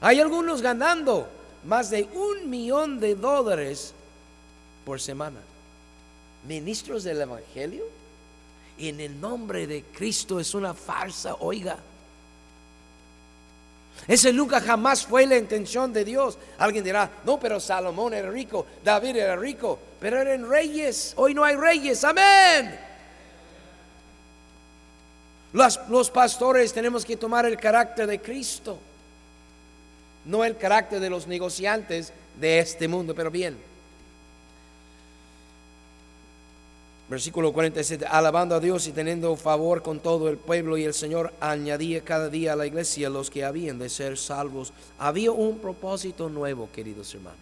Hay 0.00 0.20
algunos 0.20 0.62
ganando 0.62 1.26
más 1.64 1.90
de 1.90 2.04
un 2.14 2.48
millón 2.48 3.00
de 3.00 3.16
dólares 3.16 3.94
por 4.84 5.00
semana. 5.00 5.40
Ministros 6.46 7.04
del 7.04 7.22
Evangelio, 7.22 7.84
en 8.78 9.00
el 9.00 9.20
nombre 9.20 9.66
de 9.66 9.82
Cristo 9.82 10.38
es 10.38 10.54
una 10.54 10.74
farsa, 10.74 11.36
oiga. 11.40 11.78
Ese 14.06 14.32
nunca 14.32 14.60
jamás 14.60 15.06
fue 15.06 15.26
la 15.26 15.38
intención 15.38 15.92
de 15.92 16.04
Dios. 16.04 16.36
Alguien 16.58 16.84
dirá, 16.84 17.10
no, 17.24 17.38
pero 17.38 17.60
Salomón 17.60 18.12
era 18.12 18.30
rico, 18.30 18.66
David 18.82 19.16
era 19.16 19.36
rico, 19.36 19.78
pero 20.00 20.20
eran 20.20 20.48
reyes. 20.48 21.14
Hoy 21.16 21.32
no 21.32 21.44
hay 21.44 21.56
reyes, 21.56 22.04
amén. 22.04 22.78
Los, 25.52 25.80
los 25.88 26.10
pastores 26.10 26.72
tenemos 26.72 27.04
que 27.04 27.16
tomar 27.16 27.46
el 27.46 27.56
carácter 27.56 28.08
de 28.08 28.20
Cristo, 28.20 28.78
no 30.24 30.44
el 30.44 30.56
carácter 30.56 30.98
de 30.98 31.08
los 31.08 31.26
negociantes 31.28 32.12
de 32.38 32.58
este 32.58 32.88
mundo, 32.88 33.14
pero 33.14 33.30
bien. 33.30 33.73
Versículo 37.14 37.52
47, 37.52 38.06
alabando 38.06 38.56
a 38.56 38.60
Dios 38.60 38.88
y 38.88 38.92
teniendo 38.92 39.36
favor 39.36 39.84
con 39.84 40.00
todo 40.00 40.28
el 40.28 40.36
pueblo 40.36 40.76
y 40.76 40.82
el 40.82 40.94
Señor 40.94 41.32
añadía 41.38 42.00
cada 42.00 42.28
día 42.28 42.54
a 42.54 42.56
la 42.56 42.66
iglesia 42.66 43.08
los 43.08 43.30
que 43.30 43.44
habían 43.44 43.78
de 43.78 43.88
ser 43.88 44.18
salvos. 44.18 44.72
Había 44.98 45.30
un 45.30 45.60
propósito 45.60 46.28
nuevo, 46.28 46.68
queridos 46.72 47.14
hermanos. 47.14 47.38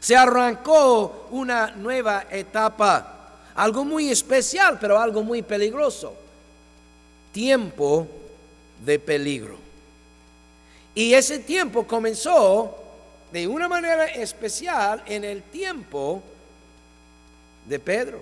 Se 0.00 0.16
arrancó 0.16 1.28
una 1.32 1.72
nueva 1.72 2.24
etapa, 2.30 3.50
algo 3.54 3.84
muy 3.84 4.08
especial, 4.08 4.78
pero 4.80 4.98
algo 4.98 5.22
muy 5.22 5.42
peligroso. 5.42 6.14
Tiempo 7.30 8.06
de 8.82 8.98
peligro. 8.98 9.58
Y 10.94 11.12
ese 11.12 11.40
tiempo 11.40 11.86
comenzó 11.86 12.74
de 13.30 13.46
una 13.46 13.68
manera 13.68 14.06
especial 14.06 15.02
en 15.04 15.24
el 15.24 15.42
tiempo 15.42 16.22
de 17.66 17.78
Pedro, 17.78 18.20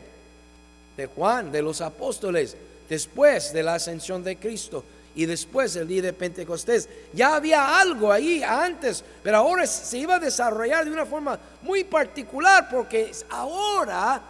de 0.96 1.06
Juan, 1.06 1.50
de 1.50 1.62
los 1.62 1.80
apóstoles, 1.80 2.56
después 2.88 3.52
de 3.52 3.62
la 3.62 3.74
ascensión 3.74 4.22
de 4.22 4.36
Cristo 4.36 4.84
y 5.14 5.26
después 5.26 5.74
del 5.74 5.88
día 5.88 6.02
de 6.02 6.12
Pentecostés. 6.12 6.88
Ya 7.12 7.36
había 7.36 7.80
algo 7.80 8.12
ahí 8.12 8.42
antes, 8.42 9.04
pero 9.22 9.38
ahora 9.38 9.66
se 9.66 9.98
iba 9.98 10.16
a 10.16 10.20
desarrollar 10.20 10.84
de 10.84 10.90
una 10.90 11.06
forma 11.06 11.38
muy 11.62 11.84
particular 11.84 12.68
porque 12.70 13.12
ahora, 13.30 14.20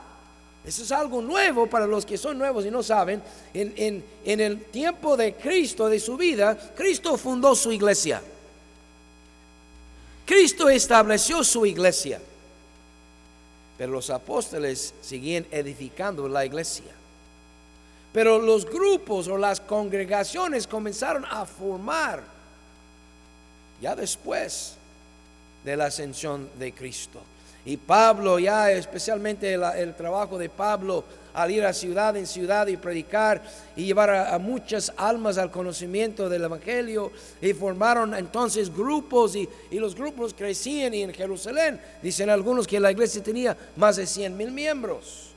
eso 0.64 0.82
es 0.82 0.92
algo 0.92 1.20
nuevo 1.22 1.66
para 1.66 1.86
los 1.86 2.04
que 2.06 2.18
son 2.18 2.38
nuevos 2.38 2.64
y 2.64 2.70
no 2.70 2.82
saben, 2.82 3.22
en, 3.54 4.04
en 4.24 4.40
el 4.40 4.64
tiempo 4.64 5.16
de 5.16 5.34
Cristo, 5.34 5.88
de 5.88 5.98
su 5.98 6.16
vida, 6.16 6.56
Cristo 6.74 7.16
fundó 7.16 7.54
su 7.54 7.72
iglesia. 7.72 8.22
Cristo 10.24 10.68
estableció 10.68 11.42
su 11.42 11.66
iglesia. 11.66 12.20
Pero 13.80 13.92
los 13.92 14.10
apóstoles 14.10 14.92
seguían 15.00 15.46
edificando 15.50 16.28
la 16.28 16.44
iglesia. 16.44 16.92
Pero 18.12 18.38
los 18.38 18.66
grupos 18.66 19.26
o 19.26 19.38
las 19.38 19.58
congregaciones 19.58 20.66
comenzaron 20.66 21.24
a 21.24 21.46
formar 21.46 22.22
ya 23.80 23.96
después 23.96 24.74
de 25.64 25.78
la 25.78 25.86
ascensión 25.86 26.50
de 26.58 26.74
Cristo. 26.74 27.22
Y 27.64 27.78
Pablo, 27.78 28.38
ya 28.38 28.70
especialmente 28.70 29.54
el, 29.54 29.94
trabajo 29.94 30.36
de 30.36 30.50
Pablo 30.50 31.02
al 31.34 31.50
ir 31.50 31.64
a 31.64 31.72
ciudad 31.72 32.16
en 32.16 32.26
ciudad 32.26 32.66
y 32.66 32.76
predicar 32.76 33.42
y 33.76 33.84
llevar 33.86 34.10
a, 34.10 34.38
muchas 34.38 34.92
almas 34.96 35.38
al 35.38 35.50
conocimiento 35.50 36.28
del 36.28 36.44
Evangelio, 36.44 37.12
y 37.40 37.52
formaron 37.52 38.14
entonces 38.14 38.74
grupos 38.74 39.36
y, 39.36 39.48
y, 39.70 39.78
los 39.78 39.94
grupos 39.94 40.34
crecían 40.34 40.94
y 40.94 41.02
en 41.02 41.12
Jerusalén, 41.12 41.80
dicen 42.02 42.30
algunos 42.30 42.66
que 42.66 42.80
la 42.80 42.90
iglesia 42.90 43.22
tenía 43.22 43.56
más 43.76 43.96
de 43.96 44.06
100 44.06 44.36
mil 44.36 44.50
miembros. 44.50 45.30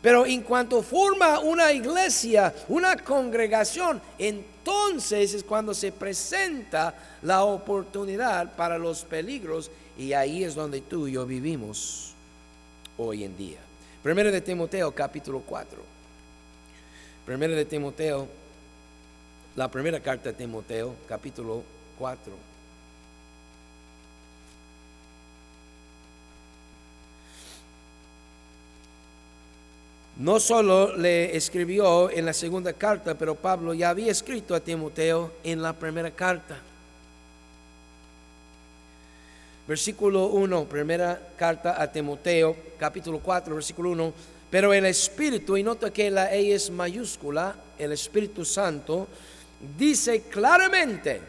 Pero 0.00 0.26
en 0.26 0.42
cuanto 0.42 0.82
forma 0.82 1.40
una 1.40 1.72
iglesia, 1.72 2.54
una 2.68 2.96
congregación, 2.96 4.00
entonces 4.16 5.34
es 5.34 5.42
cuando 5.42 5.74
se 5.74 5.90
presenta 5.90 6.94
la 7.22 7.42
oportunidad 7.42 8.54
para 8.54 8.78
los 8.78 9.04
peligros 9.04 9.70
y 9.96 10.12
ahí 10.12 10.44
es 10.44 10.54
donde 10.54 10.80
tú 10.80 11.08
y 11.08 11.12
yo 11.12 11.26
vivimos 11.26 12.14
hoy 12.96 13.24
en 13.24 13.36
día. 13.36 13.67
Primero 14.08 14.32
de 14.32 14.40
Timoteo, 14.40 14.90
capítulo 14.90 15.40
4. 15.40 15.78
Primero 17.26 17.54
de 17.54 17.66
Timoteo, 17.66 18.26
la 19.54 19.70
primera 19.70 20.00
carta 20.00 20.30
de 20.30 20.34
Timoteo, 20.34 20.96
capítulo 21.06 21.62
4. 21.98 22.32
No 30.16 30.40
solo 30.40 30.96
le 30.96 31.36
escribió 31.36 32.10
en 32.10 32.24
la 32.24 32.32
segunda 32.32 32.72
carta, 32.72 33.14
pero 33.14 33.34
Pablo 33.34 33.74
ya 33.74 33.90
había 33.90 34.10
escrito 34.10 34.54
a 34.54 34.60
Timoteo 34.60 35.34
en 35.44 35.60
la 35.60 35.74
primera 35.74 36.10
carta. 36.12 36.56
Versículo 39.68 40.28
1, 40.28 40.64
primera 40.64 41.20
carta 41.36 41.80
a 41.80 41.92
Timoteo, 41.92 42.56
capítulo 42.78 43.20
4, 43.20 43.54
versículo 43.54 43.90
1. 43.90 44.12
Pero 44.50 44.72
el 44.72 44.86
Espíritu, 44.86 45.58
y 45.58 45.62
nota 45.62 45.92
que 45.92 46.10
la 46.10 46.34
E 46.34 46.54
es 46.54 46.70
mayúscula, 46.70 47.54
el 47.78 47.92
Espíritu 47.92 48.46
Santo, 48.46 49.06
dice 49.76 50.22
claramente 50.22 51.20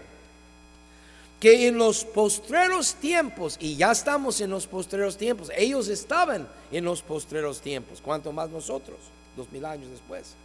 que 1.38 1.68
en 1.68 1.78
los 1.78 2.06
postreros 2.06 2.96
tiempos, 2.96 3.58
y 3.60 3.76
ya 3.76 3.92
estamos 3.92 4.40
en 4.40 4.52
los 4.52 4.68
postreros 4.68 5.18
tiempos, 5.18 5.52
ellos 5.54 5.90
estaban 5.90 6.48
en 6.72 6.86
los 6.86 7.02
postreros 7.02 7.60
tiempos, 7.60 8.00
cuanto 8.00 8.32
más 8.32 8.50
nosotros, 8.50 9.00
dos 9.36 9.52
mil 9.52 9.66
años 9.66 9.92
después. 9.92 10.36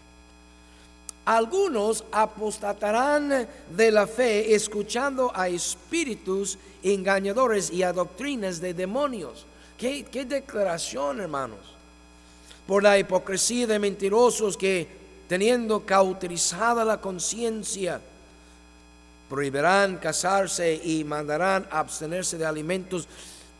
Algunos 1.25 2.05
apostatarán 2.13 3.49
de 3.75 3.91
la 3.91 4.07
fe 4.07 4.55
escuchando 4.55 5.33
a 5.35 5.49
espíritus 5.49 6.59
engañadores 6.83 7.71
y 7.71 7.83
a 7.83 7.95
doctrinas 7.95 8.61
de 8.61 8.75
demonios. 8.75 9.47
¿Qué, 9.79 10.05
declaración, 10.29 11.21
hermanos? 11.21 11.59
Por 12.67 12.83
la 12.83 12.99
hipocresía 12.99 13.67
de 13.67 13.79
mentirosos 13.79 14.57
que, 14.57 14.87
teniendo 15.27 15.87
cauterizada 15.87 16.85
la 16.85 17.01
conciencia, 17.01 18.01
prohibirán 19.31 19.97
casarse 19.97 20.75
y 20.85 21.05
mandarán 21.05 21.67
abstenerse 21.71 22.37
de 22.37 22.45
alimentos 22.45 23.09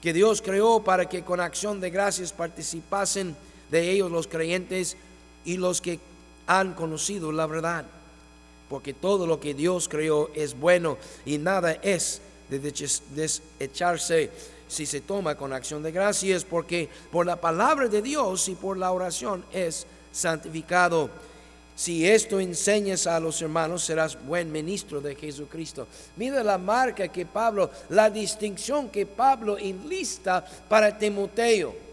que 0.03 0.13
Dios 0.13 0.43
creó 0.43 0.85
para 0.85 1.09
que 1.09 1.23
con 1.23 1.41
acción 1.41 1.81
de 1.81 1.89
gracias 1.89 2.31
participasen 2.31 3.35
de 3.71 3.91
ellos 3.91 4.11
los 4.11 4.29
creyentes 4.29 4.99
y 5.47 5.57
los 5.57 5.81
que 5.81 5.99
han 6.47 6.75
conocido 6.75 7.33
la 7.33 7.47
verdad. 7.47 7.85
porque 8.69 8.95
todo 8.95 9.27
lo 9.27 9.39
que 9.39 9.55
Dios 9.55 9.89
creó 9.89 10.31
es 10.35 10.59
bueno 10.59 10.97
y 11.25 11.39
nada 11.39 11.73
es 11.83 12.21
de 12.49 12.59
desecharse 12.59 14.31
si 14.67 14.87
se 14.87 15.01
toma 15.01 15.37
con 15.37 15.53
acción 15.53 15.83
de 15.83 15.93
gracias, 15.93 16.45
porque 16.45 16.89
por 17.13 17.27
la 17.27 17.41
palabra 17.41 17.89
de 17.89 18.03
Dios 18.03 18.49
y 18.49 18.55
por 18.55 18.77
la 18.77 18.91
oración 18.91 19.45
es 19.53 19.87
santificado. 20.11 21.11
Si 21.77 22.07
esto 22.09 22.41
enseñas 22.41 23.07
a 23.07 23.21
los 23.21 23.41
hermanos, 23.43 23.85
serás 23.85 24.17
buen 24.27 24.51
ministro 24.51 25.01
de 25.01 25.15
Jesucristo. 25.15 25.87
Mira 26.17 26.43
la 26.43 26.57
marca 26.57 27.09
que 27.09 27.27
Pablo, 27.27 27.71
la 27.89 28.11
distinción 28.11 28.89
que 28.89 29.07
Pablo 29.07 29.59
enlista 29.59 30.45
para 30.69 30.97
Timoteo. 30.97 31.84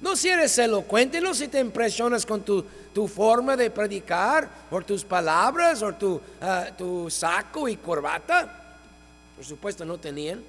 No 0.00 0.14
si 0.14 0.28
eres 0.28 0.56
elocuente, 0.58 1.20
no 1.20 1.34
si 1.34 1.48
te 1.48 1.58
impresionas 1.58 2.24
con 2.24 2.42
tu, 2.42 2.64
forma 3.08 3.56
de 3.56 3.70
predicar, 3.70 4.48
o 4.70 4.80
tus 4.82 5.04
palabras, 5.04 5.82
o 5.82 5.92
tu, 5.92 6.20
ah, 6.40 6.66
tu 6.76 7.08
saco 7.10 7.68
y 7.68 7.76
corbata. 7.76 8.52
Por 9.36 9.44
supuesto 9.44 9.84
no 9.84 9.98
tenían. 9.98 10.42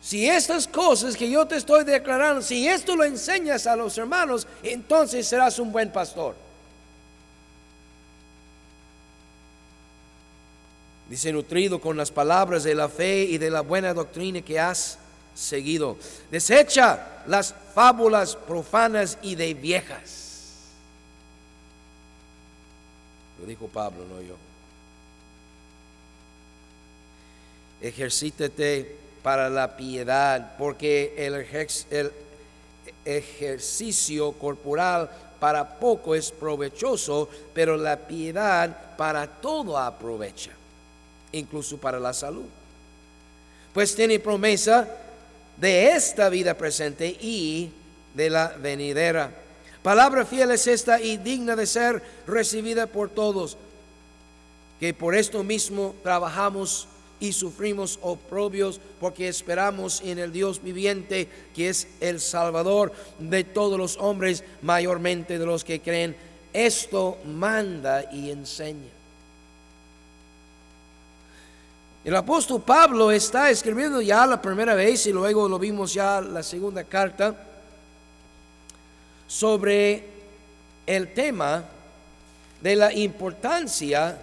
Si 0.00 0.28
estas 0.28 0.68
cosas 0.68 1.16
que 1.16 1.30
yo 1.30 1.46
te 1.46 1.56
estoy 1.56 1.84
declarando, 1.84 2.42
si 2.42 2.68
esto 2.68 2.94
lo 2.94 3.04
enseñas 3.04 3.66
a 3.66 3.74
los 3.74 3.96
hermanos, 3.96 4.46
entonces 4.62 5.26
serás 5.26 5.58
un 5.58 5.72
buen 5.72 5.90
pastor. 5.90 6.34
Dice, 11.08 11.32
nutrido 11.32 11.80
con 11.80 11.96
las 11.96 12.10
palabras 12.10 12.64
de 12.64 12.74
la 12.74 12.88
fe 12.88 13.22
y 13.22 13.38
de 13.38 13.50
la 13.50 13.60
buena 13.60 13.94
doctrina 13.94 14.42
que 14.42 14.58
has 14.58 14.98
seguido. 15.34 15.96
Desecha 16.30 17.22
las 17.26 17.54
fábulas 17.74 18.36
profanas 18.36 19.18
y 19.22 19.34
de 19.34 19.54
viejas. 19.54 20.24
Lo 23.40 23.46
dijo 23.46 23.66
Pablo, 23.68 24.04
no 24.08 24.22
yo. 24.22 24.36
Ejercítate 27.80 28.96
para 29.22 29.50
la 29.50 29.76
piedad, 29.76 30.56
porque 30.56 31.14
el, 31.18 31.34
el 31.90 32.12
ejercicio 33.04 34.32
corporal 34.32 35.10
para 35.40 35.78
poco 35.78 36.14
es 36.14 36.30
provechoso, 36.30 37.28
pero 37.52 37.76
la 37.76 37.96
piedad 37.98 38.96
para 38.96 39.26
todo 39.26 39.76
aprovecha, 39.76 40.52
incluso 41.32 41.76
para 41.76 41.98
la 42.00 42.14
salud. 42.14 42.46
Pues 43.74 43.94
tiene 43.94 44.20
promesa 44.20 44.88
de 45.56 45.92
esta 45.92 46.28
vida 46.28 46.54
presente 46.56 47.08
y 47.08 47.70
de 48.14 48.30
la 48.30 48.48
venidera. 48.60 49.30
Palabra 49.82 50.24
fiel 50.24 50.50
es 50.50 50.66
esta 50.66 51.00
y 51.00 51.18
digna 51.18 51.56
de 51.56 51.66
ser 51.66 52.02
recibida 52.26 52.86
por 52.86 53.10
todos, 53.10 53.58
que 54.80 54.94
por 54.94 55.14
esto 55.14 55.44
mismo 55.44 55.94
trabajamos 56.02 56.88
y 57.20 57.32
sufrimos 57.32 57.98
oprobios 58.02 58.80
porque 59.00 59.28
esperamos 59.28 60.00
en 60.04 60.18
el 60.18 60.32
Dios 60.32 60.62
viviente 60.62 61.28
que 61.54 61.68
es 61.68 61.86
el 62.00 62.20
Salvador 62.20 62.92
de 63.18 63.44
todos 63.44 63.78
los 63.78 63.96
hombres, 63.98 64.42
mayormente 64.62 65.38
de 65.38 65.46
los 65.46 65.64
que 65.64 65.80
creen. 65.80 66.16
Esto 66.52 67.18
manda 67.24 68.10
y 68.12 68.30
enseña. 68.30 68.93
El 72.04 72.14
apóstol 72.14 72.60
Pablo 72.60 73.10
está 73.10 73.48
escribiendo 73.48 74.02
ya 74.02 74.26
la 74.26 74.42
primera 74.42 74.74
vez 74.74 75.06
y 75.06 75.12
luego 75.12 75.48
lo 75.48 75.58
vimos 75.58 75.94
ya 75.94 76.20
la 76.20 76.42
segunda 76.42 76.84
carta 76.84 77.34
sobre 79.26 80.04
el 80.86 81.14
tema 81.14 81.64
de 82.60 82.76
la 82.76 82.92
importancia 82.92 84.18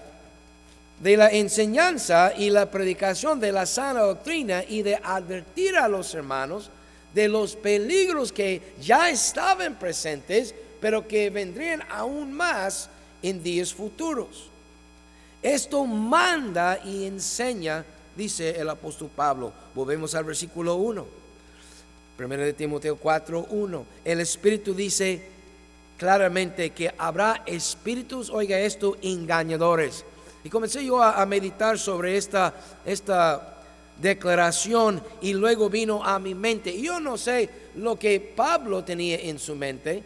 de 1.00 1.18
la 1.18 1.30
enseñanza 1.30 2.34
y 2.38 2.52
la 2.52 2.70
predicación 2.70 3.40
de 3.40 3.52
la 3.52 3.66
sana 3.66 4.02
doctrina 4.02 4.64
y 4.64 4.84
de 4.84 5.00
advertir 5.04 5.76
a 5.76 5.88
los 5.88 6.14
hermanos 6.14 6.70
de 7.16 7.28
los 7.28 7.56
peligros 7.56 8.32
que 8.32 8.76
ya 8.80 9.10
estaban 9.10 9.80
presentes, 9.80 10.54
pero 10.80 11.08
que 11.08 11.32
vendrían 11.32 11.82
aún 11.90 12.32
más 12.32 12.92
en 13.24 13.42
días 13.42 13.74
futuros. 13.74 14.51
Esto 15.42 15.86
manda 15.86 16.80
y 16.84 17.06
enseña, 17.06 17.84
dice 18.16 18.52
el 18.60 18.70
apóstol 18.70 19.10
Pablo. 19.16 19.52
Volvemos 19.74 20.14
al 20.16 20.24
versículo 20.24 20.76
1. 20.76 21.06
Primero 22.18 22.44
de 22.44 22.54
Timoteo 22.54 22.96
4, 22.98 23.48
1. 23.50 23.86
El 24.06 24.20
Espíritu 24.20 24.74
dice 24.74 25.30
claramente 25.98 26.72
que 26.72 26.94
habrá 26.98 27.44
espíritus, 27.46 28.30
oiga 28.30 28.60
esto, 28.60 28.98
engañadores 29.02 30.04
y 30.44 30.50
comencé 30.50 30.84
yo 30.84 31.02
a, 31.02 31.24
meditar 31.26 31.78
sobre 31.78 32.18
esta, 32.18 32.54
esta 32.86 33.58
declaración 34.02 35.02
y 35.22 35.34
luego 35.34 35.70
vino 35.70 36.04
a 36.04 36.18
mi 36.18 36.34
mente. 36.34 36.82
Yo 36.82 37.00
no 37.00 37.18
sé 37.18 37.50
lo 37.76 37.98
que 37.98 38.20
Pablo 38.20 38.84
tenía 38.84 39.18
en 39.18 39.38
su 39.38 39.56
mente, 39.56 40.04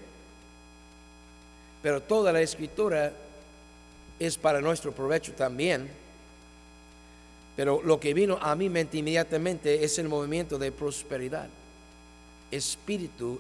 pero 1.82 2.02
toda 2.02 2.34
la 2.34 2.42
escritura 2.42 3.14
es 4.20 4.38
para 4.38 4.62
nuestro 4.62 4.92
provecho 4.92 5.34
también. 5.34 5.90
Pero 7.56 7.82
lo 7.84 8.00
que 8.00 8.14
vino 8.14 8.38
a 8.42 8.56
mi 8.56 8.70
mente 8.70 8.98
inmediatamente 8.98 9.84
es 9.84 9.98
el 9.98 10.10
movimiento 10.10 10.58
de 10.58 10.72
prosperidad. 10.72 11.48
Espíritu, 12.52 13.40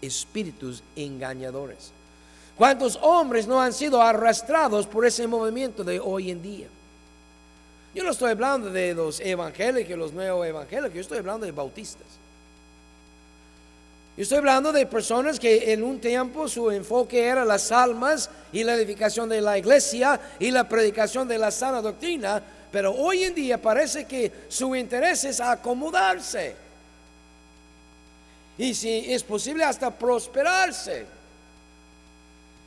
espíritus 0.00 0.82
engañadores. 0.96 1.92
¿Cuántos 2.56 2.98
hombres 3.02 3.46
no 3.46 3.60
han 3.60 3.72
sido 3.72 4.02
arrastrados 4.02 4.86
por 4.86 5.06
ese 5.06 5.26
movimiento 5.26 5.84
de 5.84 6.00
hoy 6.00 6.30
en 6.30 6.42
día? 6.42 6.68
Yo 7.94 8.04
no 8.04 8.10
estoy 8.10 8.30
hablando 8.30 8.70
de 8.70 8.94
los 8.94 9.18
evangélicos, 9.20 9.96
los 9.96 10.12
nuevos 10.12 10.46
evangélicos, 10.46 10.94
yo 10.94 11.00
estoy 11.00 11.18
hablando 11.18 11.46
de 11.46 11.52
bautistas. 11.52 12.06
Yo 14.20 14.24
estoy 14.24 14.36
hablando 14.36 14.70
de 14.70 14.84
personas 14.84 15.40
que 15.40 15.72
en 15.72 15.82
un 15.82 15.98
tiempo 15.98 16.46
su 16.46 16.70
enfoque 16.70 17.24
era 17.24 17.42
las 17.42 17.72
almas 17.72 18.28
y 18.52 18.62
la 18.62 18.74
edificación 18.74 19.30
de 19.30 19.40
la 19.40 19.56
iglesia 19.56 20.20
y 20.38 20.50
la 20.50 20.68
predicación 20.68 21.26
de 21.26 21.38
la 21.38 21.50
sana 21.50 21.80
doctrina, 21.80 22.42
pero 22.70 22.92
hoy 22.92 23.24
en 23.24 23.34
día 23.34 23.56
parece 23.62 24.04
que 24.04 24.30
su 24.46 24.76
interés 24.76 25.24
es 25.24 25.40
acomodarse. 25.40 26.54
Y 28.58 28.74
si 28.74 29.10
es 29.10 29.22
posible 29.22 29.64
hasta 29.64 29.90
prosperarse. 29.90 31.06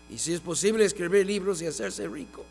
Y 0.09 0.17
si 0.17 0.33
es 0.33 0.39
posible 0.39 0.85
escribir 0.85 1.23
libros 1.23 1.61
y 1.61 1.67
hacerse 1.67 2.07
rico. 2.07 2.43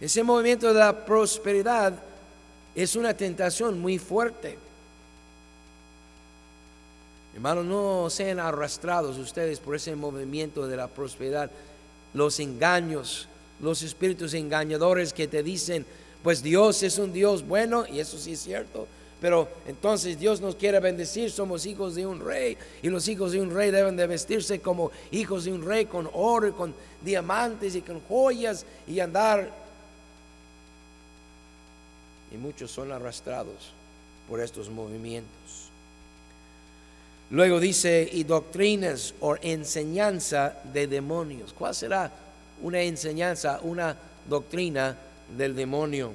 Ese 0.00 0.24
movimiento 0.24 0.66
de 0.66 0.80
la 0.80 1.04
prosperidad 1.04 1.92
es 2.74 2.96
una 2.96 3.14
tentación 3.14 3.78
muy 3.78 3.98
fuerte. 4.00 4.69
Hermanos, 7.40 7.64
no 7.64 8.10
sean 8.10 8.38
arrastrados 8.38 9.16
ustedes 9.16 9.60
por 9.60 9.74
ese 9.74 9.96
movimiento 9.96 10.66
de 10.66 10.76
la 10.76 10.88
prosperidad. 10.88 11.50
Los 12.12 12.38
engaños, 12.38 13.28
los 13.60 13.80
espíritus 13.80 14.34
engañadores 14.34 15.14
que 15.14 15.26
te 15.26 15.42
dicen, 15.42 15.86
pues 16.22 16.42
Dios 16.42 16.82
es 16.82 16.98
un 16.98 17.14
Dios 17.14 17.48
bueno, 17.48 17.86
y 17.90 17.98
eso 17.98 18.18
sí 18.18 18.34
es 18.34 18.40
cierto, 18.40 18.86
pero 19.22 19.48
entonces 19.66 20.20
Dios 20.20 20.42
nos 20.42 20.54
quiere 20.54 20.80
bendecir, 20.80 21.30
somos 21.30 21.64
hijos 21.64 21.94
de 21.94 22.06
un 22.06 22.20
rey 22.20 22.58
y 22.82 22.90
los 22.90 23.08
hijos 23.08 23.32
de 23.32 23.40
un 23.40 23.54
rey 23.54 23.70
deben 23.70 23.96
de 23.96 24.06
vestirse 24.06 24.60
como 24.60 24.90
hijos 25.10 25.46
de 25.46 25.52
un 25.54 25.64
rey 25.64 25.86
con 25.86 26.10
oro 26.12 26.46
y 26.48 26.52
con 26.52 26.74
diamantes 27.02 27.74
y 27.74 27.80
con 27.80 28.02
joyas 28.02 28.66
y 28.86 29.00
andar. 29.00 29.50
Y 32.30 32.36
muchos 32.36 32.70
son 32.70 32.92
arrastrados 32.92 33.72
por 34.28 34.42
estos 34.42 34.68
movimientos. 34.68 35.69
Luego 37.30 37.60
dice, 37.60 38.08
y 38.12 38.24
doctrinas 38.24 39.14
o 39.20 39.36
enseñanza 39.40 40.56
de 40.72 40.88
demonios. 40.88 41.52
¿Cuál 41.52 41.74
será 41.76 42.10
una 42.60 42.82
enseñanza, 42.82 43.60
una 43.62 43.96
doctrina 44.28 44.96
del 45.36 45.54
demonio? 45.54 46.12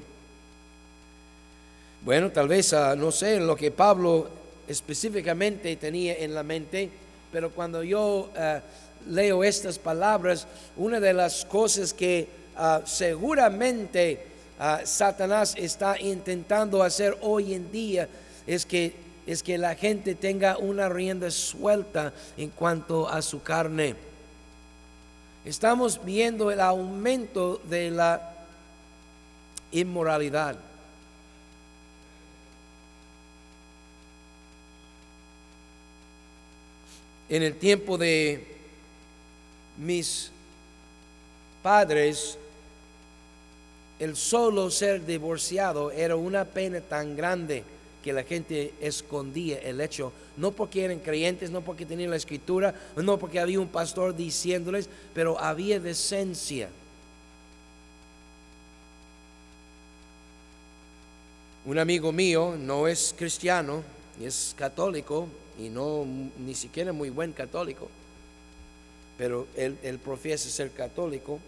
Bueno, 2.03 2.31
tal 2.31 2.49
vez, 2.49 2.73
ah, 2.73 2.95
no 2.97 3.11
sé, 3.11 3.39
lo 3.39 3.55
que 3.55 3.71
Pablo 3.71 4.29
específicamente 4.67 5.75
tenía 5.77 6.15
en 6.17 6.33
la 6.33 6.43
mente, 6.43 6.89
pero 7.31 7.49
cuando 7.49 7.81
yo 7.81 8.29
ah, 8.35 8.59
leo 9.07 9.41
estas 9.41 9.79
palabras, 9.79 10.45
una 10.75 10.99
de 10.99 11.13
las 11.13 11.45
cosas 11.45 11.93
que 11.93 12.27
ah, 12.57 12.81
seguramente 12.85 14.35
Satanás 14.83 15.55
está 15.57 15.99
intentando 15.99 16.83
hacer 16.83 17.17
hoy 17.21 17.53
en 17.53 17.71
día 17.71 18.07
es 18.47 18.65
que, 18.65 19.04
es 19.25 19.41
que 19.41 19.57
la 19.57 19.75
gente 19.75 20.15
tenga 20.15 20.57
una 20.57 20.89
rienda 20.89 21.31
suelta 21.31 22.13
en 22.37 22.49
cuanto 22.49 23.09
a 23.09 23.21
su 23.21 23.41
carne. 23.41 23.95
Estamos 25.43 26.03
viendo 26.03 26.51
el 26.51 26.59
aumento 26.59 27.61
de 27.69 27.91
la 27.91 28.33
inmoralidad. 29.71 30.57
en 37.29 37.43
el 37.43 37.55
tiempo 37.55 37.97
de 37.97 38.45
mis 39.77 40.31
padres, 41.63 42.37
el 43.97 44.15
solo 44.15 44.69
ser 44.69 45.05
divorciado 45.05 45.91
era 45.91 46.15
una 46.15 46.45
pena 46.45 46.81
tan 46.81 47.15
grande 47.15 47.63
que 48.05 48.13
la 48.13 48.23
gente 48.23 48.71
escondía 48.81 49.57
el 49.57 49.81
hecho, 49.81 50.13
no 50.37 50.51
porque 50.51 50.85
eran 50.85 50.99
creyentes, 50.99 51.49
no 51.49 51.61
porque 51.61 51.87
tenían 51.87 52.11
la 52.11 52.17
escritura, 52.17 52.75
no 52.95 53.17
porque 53.17 53.39
había 53.39 53.59
un 53.59 53.67
pastor 53.67 54.15
diciéndoles, 54.15 54.87
pero 55.15 55.39
había 55.39 55.79
decencia. 55.79 56.69
Un 61.65 61.79
amigo 61.79 62.11
mío 62.11 62.55
no 62.59 62.87
es 62.87 63.15
cristiano, 63.17 63.81
es 64.21 64.53
católico 64.55 65.27
y 65.57 65.69
no 65.69 66.05
ni 66.37 66.53
siquiera 66.53 66.93
muy 66.93 67.09
buen 67.09 67.33
católico, 67.33 67.89
pero 69.17 69.47
él, 69.55 69.79
él 69.81 69.97
profesa 69.97 70.47
ser 70.47 70.69
católico 70.69 71.39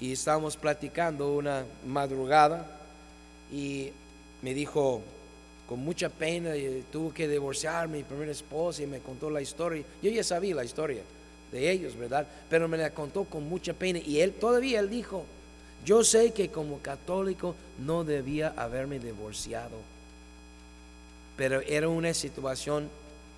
y 0.00 0.10
estábamos 0.10 0.56
platicando 0.56 1.34
una 1.34 1.64
madrugada 1.86 2.80
y 3.52 3.92
me 4.42 4.54
dijo 4.54 5.02
con 5.72 5.82
mucha 5.82 6.10
pena 6.10 6.54
y 6.54 6.84
tuvo 6.92 7.14
que 7.14 7.26
divorciar 7.26 7.88
mi 7.88 8.02
primera 8.02 8.30
esposa 8.30 8.82
y 8.82 8.86
me 8.86 8.98
contó 8.98 9.30
la 9.30 9.40
historia. 9.40 9.82
Yo 10.02 10.10
ya 10.10 10.22
sabía 10.22 10.54
la 10.54 10.66
historia 10.66 11.00
de 11.50 11.70
ellos, 11.70 11.96
¿verdad? 11.96 12.26
Pero 12.50 12.68
me 12.68 12.76
la 12.76 12.90
contó 12.90 13.24
con 13.24 13.48
mucha 13.48 13.72
pena 13.72 13.98
y 13.98 14.20
él 14.20 14.34
todavía 14.34 14.80
él 14.80 14.90
dijo, 14.90 15.24
yo 15.82 16.04
sé 16.04 16.32
que 16.32 16.50
como 16.50 16.80
católico 16.80 17.54
no 17.78 18.04
debía 18.04 18.52
haberme 18.54 18.98
divorciado, 18.98 19.78
pero 21.38 21.62
era 21.62 21.88
una 21.88 22.12
situación 22.12 22.90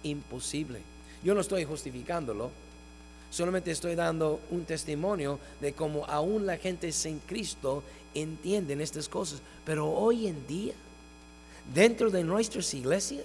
imposible. 0.03 0.81
Yo 1.23 1.37
no 1.37 1.40
estoy 1.40 1.64
justificándolo, 1.64 2.51
solamente 3.31 3.70
estoy 3.70 3.94
dando 3.94 4.40
un 4.51 4.64
testimonio 4.64 5.38
de 5.61 5.73
cómo 5.73 6.05
aún 6.07 6.47
la 6.47 6.57
gente 6.57 6.90
sin 6.90 7.20
Cristo 7.20 7.85
entienden 8.12 8.81
estas 8.81 9.09
cosas. 9.09 9.40
Pero 9.64 9.88
hoy 9.88 10.27
en 10.27 10.44
día, 10.49 10.75
dentro 11.72 12.11
de 12.11 12.24
nuestras 12.24 12.72
iglesias, 12.74 13.24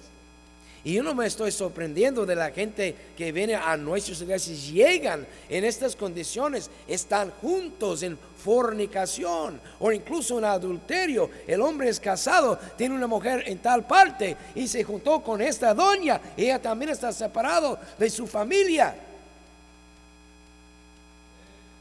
y 0.83 0.93
yo 0.93 1.03
no 1.03 1.13
me 1.13 1.27
estoy 1.27 1.51
sorprendiendo 1.51 2.25
de 2.25 2.35
la 2.35 2.51
gente 2.51 2.95
que 3.17 3.33
viene 3.33 3.55
a 3.55 3.75
nuestras 3.75 4.21
iglesias, 4.21 4.69
llegan 4.69 5.27
en 5.49 5.65
estas 5.65 5.95
condiciones, 5.95 6.69
están 6.87 7.31
juntos 7.41 8.01
en 8.01 8.17
fornicación 8.41 9.59
o 9.79 9.91
incluso 9.91 10.39
en 10.39 10.45
adulterio. 10.45 11.29
El 11.45 11.61
hombre 11.61 11.89
es 11.89 11.99
casado, 11.99 12.57
tiene 12.77 12.95
una 12.95 13.07
mujer 13.07 13.43
en 13.45 13.59
tal 13.59 13.85
parte 13.85 14.37
y 14.55 14.67
se 14.67 14.83
juntó 14.83 15.21
con 15.21 15.41
esta 15.41 15.73
doña. 15.73 16.21
Ella 16.37 16.61
también 16.61 16.91
está 16.91 17.11
separado 17.11 17.77
de 17.97 18.09
su 18.09 18.25
familia. 18.25 18.95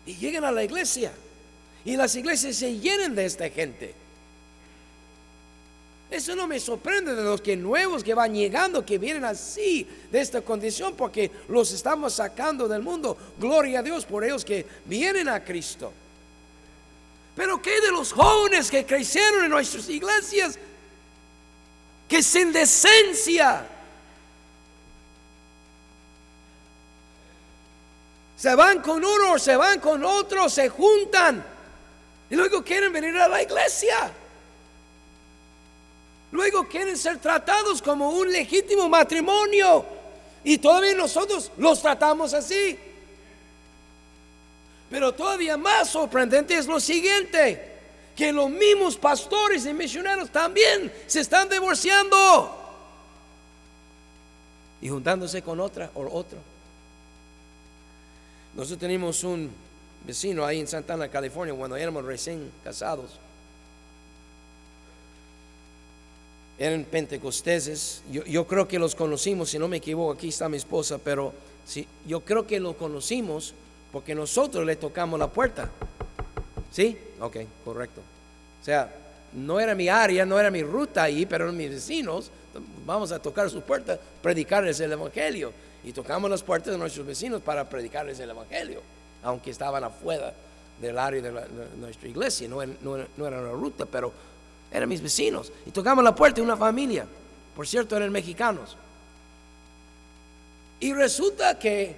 Y 0.06 0.16
llegan 0.16 0.44
a 0.44 0.50
la 0.50 0.64
iglesia 0.64 1.12
y 1.84 1.96
las 1.96 2.16
iglesias 2.16 2.56
se 2.56 2.78
llenan 2.78 3.14
de 3.14 3.26
esta 3.26 3.48
gente. 3.48 3.94
Eso 6.10 6.34
no 6.34 6.46
me 6.46 6.58
sorprende 6.58 7.14
de 7.14 7.22
los 7.22 7.42
que 7.42 7.54
nuevos 7.54 8.02
que 8.02 8.14
van 8.14 8.34
llegando, 8.34 8.84
que 8.84 8.96
vienen 8.96 9.24
así, 9.24 9.86
de 10.10 10.20
esta 10.20 10.40
condición, 10.40 10.94
porque 10.94 11.30
los 11.48 11.70
estamos 11.72 12.14
sacando 12.14 12.66
del 12.66 12.82
mundo. 12.82 13.16
Gloria 13.38 13.80
a 13.80 13.82
Dios 13.82 14.06
por 14.06 14.24
ellos 14.24 14.44
que 14.44 14.64
vienen 14.86 15.28
a 15.28 15.44
Cristo. 15.44 15.92
Pero 17.36 17.60
¿qué 17.60 17.80
de 17.80 17.92
los 17.92 18.12
jóvenes 18.12 18.70
que 18.70 18.86
crecieron 18.86 19.44
en 19.44 19.50
nuestras 19.50 19.88
iglesias? 19.90 20.58
Que 22.08 22.22
sin 22.22 22.52
decencia 22.52 23.66
se 28.38 28.54
van 28.54 28.80
con 28.80 29.04
uno, 29.04 29.38
se 29.38 29.56
van 29.56 29.78
con 29.78 30.02
otro, 30.04 30.48
se 30.48 30.68
juntan 30.68 31.44
y 32.30 32.36
luego 32.36 32.62
quieren 32.62 32.92
venir 32.92 33.16
a 33.16 33.28
la 33.28 33.42
iglesia. 33.42 34.12
Luego 36.30 36.68
quieren 36.68 36.96
ser 36.96 37.18
tratados 37.18 37.80
como 37.80 38.10
un 38.10 38.30
legítimo 38.30 38.88
matrimonio. 38.88 39.84
Y 40.44 40.58
todavía 40.58 40.94
nosotros 40.94 41.50
los 41.56 41.80
tratamos 41.80 42.34
así. 42.34 42.78
Pero 44.90 45.12
todavía 45.12 45.56
más 45.56 45.90
sorprendente 45.90 46.56
es 46.56 46.66
lo 46.66 46.80
siguiente, 46.80 47.76
que 48.16 48.32
los 48.32 48.48
mismos 48.50 48.96
pastores 48.96 49.66
y 49.66 49.72
misioneros 49.72 50.30
también 50.30 50.92
se 51.06 51.20
están 51.20 51.48
divorciando 51.48 52.54
y 54.80 54.88
juntándose 54.88 55.42
con 55.42 55.60
otra 55.60 55.90
o 55.94 56.06
otro. 56.06 56.38
Nosotros 58.54 58.78
tenemos 58.78 59.22
un 59.24 59.50
vecino 60.04 60.44
ahí 60.44 60.60
en 60.60 60.66
Santana, 60.66 61.08
California, 61.08 61.54
cuando 61.54 61.76
éramos 61.76 62.04
recién 62.04 62.50
casados. 62.64 63.18
Eran 66.58 66.84
pentecosteses. 66.84 68.02
Yo, 68.10 68.46
creo 68.46 68.66
que 68.66 68.78
los 68.78 68.94
conocimos, 68.94 69.50
si 69.50 69.58
no 69.58 69.68
me 69.68 69.76
equivoco, 69.76 70.12
aquí 70.12 70.28
está 70.28 70.48
mi 70.48 70.56
esposa, 70.56 70.98
pero 70.98 71.32
sí, 71.64 71.86
yo 72.06 72.20
creo 72.20 72.46
que 72.46 72.58
los 72.58 72.76
conocimos 72.76 73.54
porque 73.92 74.14
nosotros 74.14 74.66
le 74.66 74.76
tocamos 74.76 75.18
la 75.18 75.28
puerta. 75.28 75.70
¿Sí? 76.72 76.98
Ok, 77.20 77.36
correcto. 77.64 78.00
O 78.60 78.64
sea, 78.64 78.92
no 79.32 79.60
era 79.60 79.74
mi 79.74 79.88
área, 79.88 80.26
no 80.26 80.38
era 80.38 80.50
mi 80.50 80.62
ruta 80.62 81.04
ahí, 81.04 81.24
pero 81.26 81.50
mis 81.52 81.70
vecinos. 81.70 82.30
Vamos 82.84 83.12
a 83.12 83.20
tocar 83.20 83.48
sus 83.48 83.62
puertas, 83.62 84.00
predicarles 84.20 84.80
el 84.80 84.92
Evangelio. 84.92 85.52
Y 85.84 85.92
tocamos 85.92 86.28
las 86.28 86.42
puertas 86.42 86.72
de 86.72 86.78
nuestros 86.78 87.06
vecinos 87.06 87.40
para 87.40 87.68
predicarles 87.68 88.18
el 88.18 88.30
Evangelio, 88.30 88.82
aunque 89.22 89.50
estaban 89.50 89.84
afuera 89.84 90.34
del 90.80 90.98
área 90.98 91.22
de, 91.22 91.30
nuestra 91.78 92.08
iglesia, 92.08 92.48
no, 92.48 92.64
no, 92.64 93.04
no 93.16 93.26
era 93.26 93.40
una 93.40 93.50
ruta, 93.50 93.86
pero 93.86 94.12
eran 94.70 94.88
mis 94.88 95.00
vecinos. 95.00 95.52
Y 95.66 95.70
tocamos 95.70 96.04
la 96.04 96.14
puerta 96.14 96.36
de 96.36 96.42
una 96.42 96.56
familia. 96.56 97.06
Por 97.54 97.66
cierto, 97.66 97.96
eran 97.96 98.12
mexicanos. 98.12 98.76
Y 100.80 100.92
resulta 100.92 101.58
que 101.58 101.96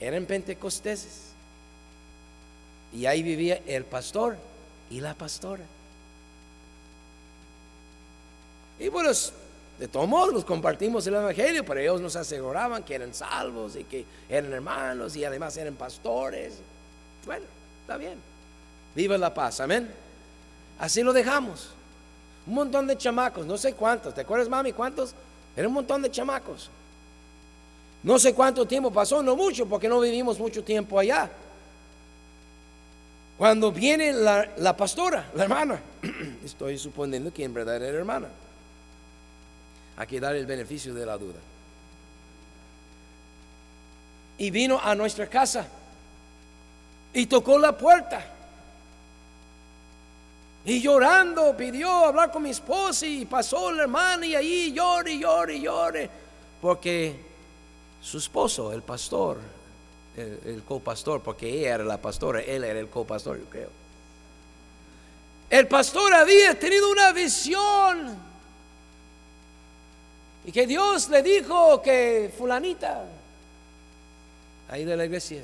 eran 0.00 0.26
pentecosteses. 0.26 1.32
Y 2.92 3.06
ahí 3.06 3.22
vivía 3.22 3.60
el 3.66 3.84
pastor 3.84 4.36
y 4.90 5.00
la 5.00 5.14
pastora. 5.14 5.64
Y 8.78 8.88
bueno, 8.88 9.10
de 9.78 9.88
todos 9.88 10.08
modos 10.08 10.32
los 10.32 10.44
compartimos 10.44 11.06
el 11.06 11.14
Evangelio, 11.14 11.64
pero 11.64 11.80
ellos 11.80 12.00
nos 12.00 12.16
aseguraban 12.16 12.82
que 12.82 12.94
eran 12.94 13.14
salvos 13.14 13.76
y 13.76 13.84
que 13.84 14.04
eran 14.28 14.52
hermanos 14.52 15.16
y 15.16 15.24
además 15.24 15.56
eran 15.56 15.74
pastores. 15.74 16.54
Bueno, 17.24 17.46
está 17.82 17.96
bien. 17.96 18.18
Viva 18.94 19.18
la 19.18 19.32
paz, 19.32 19.60
amén. 19.60 20.03
Así 20.78 21.02
lo 21.02 21.12
dejamos. 21.12 21.70
Un 22.46 22.54
montón 22.54 22.86
de 22.86 22.96
chamacos, 22.96 23.46
no 23.46 23.56
sé 23.56 23.72
cuántos. 23.72 24.14
¿Te 24.14 24.20
acuerdas, 24.20 24.48
mami? 24.48 24.72
¿Cuántos? 24.72 25.14
Era 25.56 25.68
un 25.68 25.74
montón 25.74 26.02
de 26.02 26.10
chamacos. 26.10 26.70
No 28.02 28.18
sé 28.18 28.34
cuánto 28.34 28.66
tiempo 28.66 28.92
pasó, 28.92 29.22
no 29.22 29.34
mucho, 29.34 29.66
porque 29.66 29.88
no 29.88 29.98
vivimos 30.00 30.38
mucho 30.38 30.62
tiempo 30.62 30.98
allá. 30.98 31.30
Cuando 33.38 33.72
viene 33.72 34.12
la, 34.12 34.76
pastora, 34.76 35.30
la 35.34 35.44
hermana, 35.44 35.80
estoy 36.44 36.78
suponiendo 36.78 37.32
que 37.32 37.44
en 37.44 37.54
verdad 37.54 37.76
era 37.76 37.98
hermana. 37.98 38.28
Hay 39.96 40.06
que 40.06 40.20
dar 40.20 40.36
el 40.36 40.46
beneficio 40.46 40.92
de 40.92 41.06
la 41.06 41.16
duda. 41.16 41.38
Y 44.36 44.50
vino 44.50 44.78
a 44.82 44.94
nuestra 44.94 45.26
casa 45.28 45.66
y 47.12 47.26
tocó 47.26 47.58
la 47.58 47.76
puerta. 47.78 48.33
Y 50.64 50.80
llorando 50.80 51.54
pidió 51.56 51.90
hablar 52.06 52.32
con 52.32 52.42
mi 52.42 52.50
esposa 52.50 53.06
y 53.06 53.26
pasó 53.26 53.70
la 53.70 53.82
hermana 53.82 54.24
y 54.26 54.34
ahí 54.34 54.72
llore, 54.72 55.18
llore, 55.18 55.60
llore. 55.60 56.10
Porque 56.60 57.14
su 58.00 58.16
esposo, 58.16 58.72
el 58.72 58.82
pastor, 58.82 59.38
el, 60.16 60.40
el 60.46 60.62
copastor, 60.62 61.22
porque 61.22 61.50
ella 61.50 61.74
era 61.74 61.84
la 61.84 62.00
pastora, 62.00 62.40
él 62.40 62.64
era 62.64 62.80
el 62.80 62.88
copastor, 62.88 63.38
yo 63.38 63.44
creo. 63.50 63.68
El 65.50 65.68
pastor 65.68 66.14
había 66.14 66.58
tenido 66.58 66.90
una 66.90 67.12
visión. 67.12 68.16
Y 70.46 70.52
que 70.52 70.66
Dios 70.66 71.08
le 71.10 71.22
dijo 71.22 71.80
que 71.82 72.32
fulanita, 72.36 73.04
ahí 74.68 74.84
de 74.84 74.96
la 74.96 75.04
iglesia, 75.04 75.42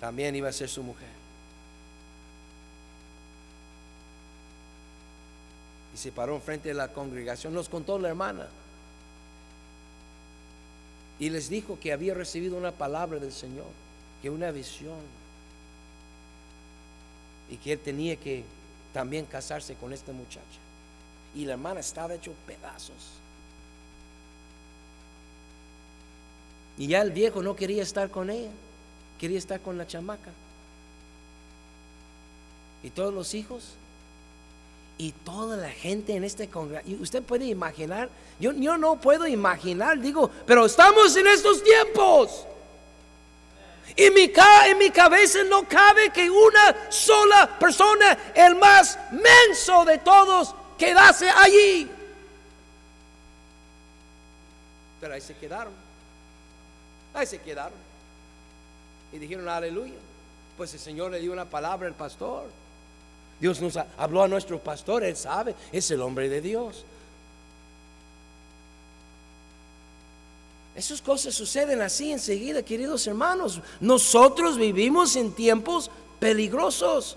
también 0.00 0.34
iba 0.34 0.48
a 0.48 0.52
ser 0.52 0.68
su 0.68 0.82
mujer. 0.82 1.21
Se 6.02 6.10
paró 6.10 6.34
enfrente 6.34 6.68
de 6.68 6.74
la 6.74 6.88
congregación. 6.88 7.54
Nos 7.54 7.68
contó 7.68 7.96
la 7.96 8.08
hermana. 8.08 8.48
Y 11.20 11.30
les 11.30 11.48
dijo 11.48 11.78
que 11.78 11.92
había 11.92 12.12
recibido 12.12 12.56
una 12.56 12.72
palabra 12.72 13.20
del 13.20 13.32
Señor, 13.32 13.68
que 14.20 14.28
una 14.28 14.50
visión. 14.50 14.98
Y 17.48 17.56
que 17.58 17.74
él 17.74 17.78
tenía 17.78 18.16
que 18.16 18.42
también 18.92 19.26
casarse 19.26 19.76
con 19.76 19.92
esta 19.92 20.10
muchacha. 20.10 20.42
Y 21.36 21.44
la 21.44 21.52
hermana 21.52 21.78
estaba 21.78 22.14
hecho 22.14 22.34
pedazos. 22.48 23.12
Y 26.78 26.88
ya 26.88 27.00
el 27.02 27.12
viejo 27.12 27.44
no 27.44 27.54
quería 27.54 27.84
estar 27.84 28.10
con 28.10 28.28
ella, 28.28 28.50
quería 29.20 29.38
estar 29.38 29.60
con 29.60 29.78
la 29.78 29.86
chamaca. 29.86 30.32
Y 32.82 32.90
todos 32.90 33.14
los 33.14 33.34
hijos 33.34 33.76
y 34.98 35.12
toda 35.12 35.56
la 35.56 35.70
gente 35.70 36.14
en 36.14 36.24
este 36.24 36.48
congreso. 36.48 36.86
Usted 37.00 37.22
puede 37.22 37.46
imaginar, 37.46 38.08
yo, 38.38 38.52
yo 38.52 38.76
no 38.76 39.00
puedo 39.00 39.26
imaginar, 39.26 39.98
digo, 40.00 40.30
pero 40.46 40.66
estamos 40.66 41.16
en 41.16 41.26
estos 41.26 41.62
tiempos. 41.62 42.46
Y 43.96 44.10
mi, 44.10 44.32
en 44.66 44.78
mi 44.78 44.90
cabeza 44.90 45.42
no 45.44 45.68
cabe 45.68 46.10
que 46.10 46.30
una 46.30 46.90
sola 46.90 47.58
persona, 47.58 48.16
el 48.34 48.54
más 48.54 48.98
menso 49.10 49.84
de 49.84 49.98
todos, 49.98 50.54
quedase 50.78 51.28
allí. 51.28 51.90
Pero 55.00 55.14
ahí 55.14 55.20
se 55.20 55.34
quedaron. 55.34 55.72
Ahí 57.12 57.26
se 57.26 57.38
quedaron. 57.40 57.78
Y 59.12 59.18
dijeron 59.18 59.48
aleluya. 59.48 59.98
Pues 60.56 60.72
el 60.74 60.80
Señor 60.80 61.10
le 61.10 61.18
dio 61.18 61.32
una 61.32 61.44
palabra 61.44 61.88
al 61.88 61.94
pastor. 61.94 62.48
Dios 63.42 63.60
nos 63.60 63.76
habló 63.98 64.22
a 64.22 64.28
nuestro 64.28 64.60
pastor, 64.60 65.02
él 65.02 65.16
sabe, 65.16 65.56
es 65.72 65.90
el 65.90 66.00
hombre 66.00 66.28
de 66.28 66.40
Dios. 66.40 66.84
Esas 70.76 71.02
cosas 71.02 71.34
suceden 71.34 71.82
así 71.82 72.12
enseguida, 72.12 72.62
queridos 72.62 73.04
hermanos. 73.08 73.60
Nosotros 73.80 74.56
vivimos 74.56 75.16
en 75.16 75.32
tiempos 75.32 75.90
peligrosos. 76.20 77.16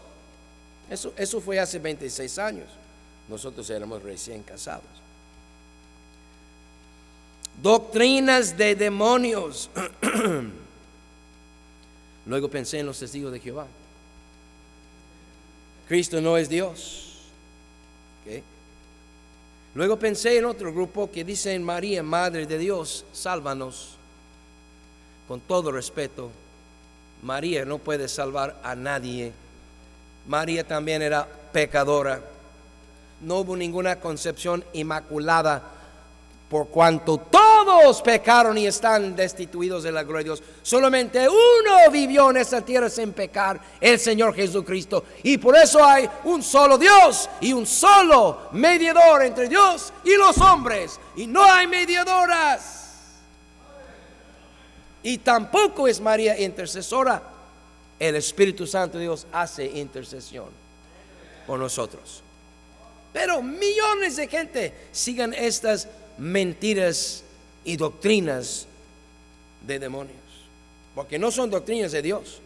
Eso, 0.89 1.13
eso 1.15 1.39
fue 1.39 1.59
hace 1.59 1.77
26 1.77 2.39
años. 2.39 2.69
Nosotros 3.29 3.69
éramos 3.69 4.01
recién 4.01 4.41
casados. 4.41 4.83
Doctrinas 7.61 8.57
de 8.57 8.73
demonios. 8.73 9.69
Luego 12.25 12.49
pensé 12.49 12.79
en 12.79 12.87
los 12.87 12.97
testigos 12.97 13.31
de 13.31 13.39
Jehová. 13.39 13.67
Cristo 15.87 16.19
no 16.21 16.37
es 16.37 16.49
Dios. 16.49 17.01
Luego 19.75 19.99
pensé 19.99 20.37
en 20.37 20.45
otro 20.45 20.73
grupo 20.73 21.11
que 21.11 21.25
dicen 21.25 21.61
María, 21.61 22.01
Madre 22.01 22.45
de 22.45 22.57
Dios, 22.57 23.05
sálvanos. 23.11 23.97
Con 25.27 25.41
todo 25.41 25.71
respeto, 25.71 26.31
María 27.21 27.65
no 27.65 27.77
puede 27.77 28.07
salvar 28.07 28.57
a 28.63 28.73
nadie. 28.75 29.33
María 30.27 30.65
también 30.65 31.01
era 31.01 31.27
pecadora. 31.51 32.21
No 33.21 33.39
hubo 33.39 33.57
ninguna 33.57 33.99
concepción 33.99 34.63
inmaculada 34.71 35.74
por 36.49 36.67
cuanto 36.67 37.17
todos 37.17 38.01
pecaron 38.01 38.57
y 38.57 38.67
están 38.67 39.15
destituidos 39.15 39.83
de 39.83 39.91
la 39.91 40.03
gloria 40.03 40.19
de 40.19 40.23
Dios. 40.25 40.43
Solamente 40.61 41.27
uno 41.27 41.91
vivió 41.91 42.29
en 42.29 42.37
esta 42.37 42.61
tierra 42.61 42.89
sin 42.89 43.13
pecar, 43.13 43.59
el 43.81 43.99
Señor 43.99 44.35
Jesucristo. 44.35 45.03
Y 45.23 45.37
por 45.37 45.55
eso 45.55 45.83
hay 45.83 46.07
un 46.25 46.43
solo 46.43 46.77
Dios 46.77 47.29
y 47.41 47.51
un 47.51 47.65
solo 47.65 48.49
mediador 48.51 49.23
entre 49.23 49.49
Dios 49.49 49.91
y 50.03 50.15
los 50.15 50.37
hombres. 50.37 50.99
Y 51.15 51.25
no 51.25 51.43
hay 51.43 51.65
mediadoras. 51.65 52.83
Y 55.01 55.17
tampoco 55.19 55.87
es 55.87 55.99
María 55.99 56.39
intercesora. 56.39 57.21
El 57.97 58.15
Espíritu 58.15 58.67
Santo 58.67 58.97
de 58.97 59.05
Dios 59.05 59.25
hace 59.31 59.65
intercesión 59.65 60.49
por 61.47 61.57
nosotros. 61.57 62.21
Pero 63.13 63.41
millones 63.41 64.17
de 64.17 64.27
gente 64.27 64.73
sigan 64.91 65.33
estas 65.33 65.87
mentiras 66.17 67.23
y 67.63 67.77
doctrinas 67.77 68.67
de 69.61 69.79
demonios, 69.79 70.15
porque 70.93 71.19
no 71.19 71.31
son 71.31 71.49
doctrinas 71.49 71.91
de 71.91 72.01
Dios. 72.01 72.41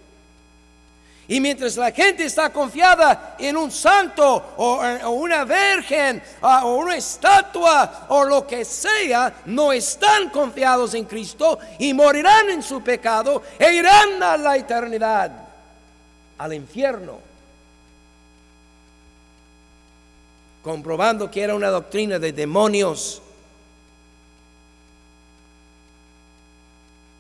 Y 1.30 1.40
mientras 1.40 1.78
la 1.78 1.92
gente 1.92 2.26
está 2.26 2.52
confiada 2.52 3.36
en 3.38 3.56
un 3.56 3.70
santo 3.70 4.56
o, 4.58 5.10
una 5.12 5.46
virgen 5.46 6.24
o 6.42 6.78
una 6.78 6.98
estatua 6.98 8.08
o 8.10 8.24
lo 8.24 8.48
que 8.48 8.66
sea, 8.66 9.42
no 9.46 9.72
están 9.72 10.32
confiados 10.32 10.96
en 10.96 11.06
Cristo 11.06 11.60
y 11.78 11.94
morirán 11.94 12.50
en 12.50 12.64
su 12.64 12.82
pecado 12.82 13.44
e 13.60 13.72
irán 13.76 14.24
a 14.24 14.38
la 14.38 14.58
eternidad, 14.58 15.32
al 16.40 16.52
infierno. 16.52 17.20
Comprobando 20.64 21.30
que 21.30 21.44
era 21.44 21.54
una 21.54 21.70
doctrina 21.70 22.18
de 22.18 22.34
demonios 22.34 23.22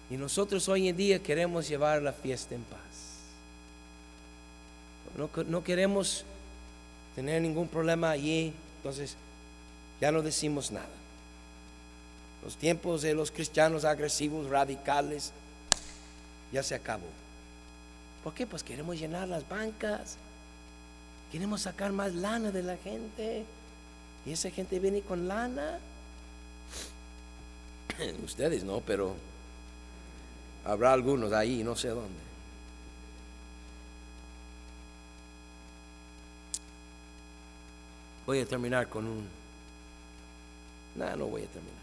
Y 0.10 0.18
nosotros 0.18 0.68
hoy 0.70 0.88
en 0.88 0.98
día 0.98 1.22
queremos 1.22 1.68
llevar 1.68 2.02
la 2.02 2.14
fiesta 2.14 2.56
en 2.56 2.64
paz. 2.64 2.80
No, 5.48 5.64
queremos 5.64 6.24
tener 7.16 7.42
ningún 7.42 7.68
problema 7.68 8.10
allí, 8.12 8.54
entonces 8.78 9.16
ya 10.00 10.12
no 10.12 10.22
decimos 10.22 10.72
nada. 10.72 10.88
Los 12.44 12.56
tiempos 12.56 13.02
de 13.02 13.14
los 13.14 13.30
cristianos 13.30 13.84
agresivos, 13.84 14.50
radicales, 14.50 15.34
ya 16.54 16.64
se 16.64 16.74
acabó. 16.74 17.08
¿Por 18.24 18.34
qué? 18.34 18.48
Pues 18.48 18.64
queremos 18.64 18.98
llenar 18.98 19.28
las 19.28 19.48
bancas, 19.48 20.16
queremos 21.32 21.62
sacar 21.62 21.92
más 21.92 22.14
lana 22.16 22.52
de 22.52 22.64
la 22.64 22.78
gente. 22.78 23.44
Y 24.26 24.32
esa 24.32 24.50
gente 24.52 24.80
viene 24.80 25.02
con 25.02 25.28
lana. 25.28 25.80
Ustedes 28.24 28.64
no, 28.64 28.82
pero 28.82 29.16
Habrá 30.70 30.94
algunos 30.94 31.34
ahí, 31.34 31.64
no 31.64 31.76
sé 31.76 31.88
dónde. 31.88 32.20
Voy 38.28 38.40
a 38.40 38.46
terminar 38.46 38.88
con 38.88 39.08
un... 39.08 39.28
No, 40.96 41.16
no 41.16 41.26
voy 41.26 41.42
a 41.42 41.48
terminar. 41.48 41.80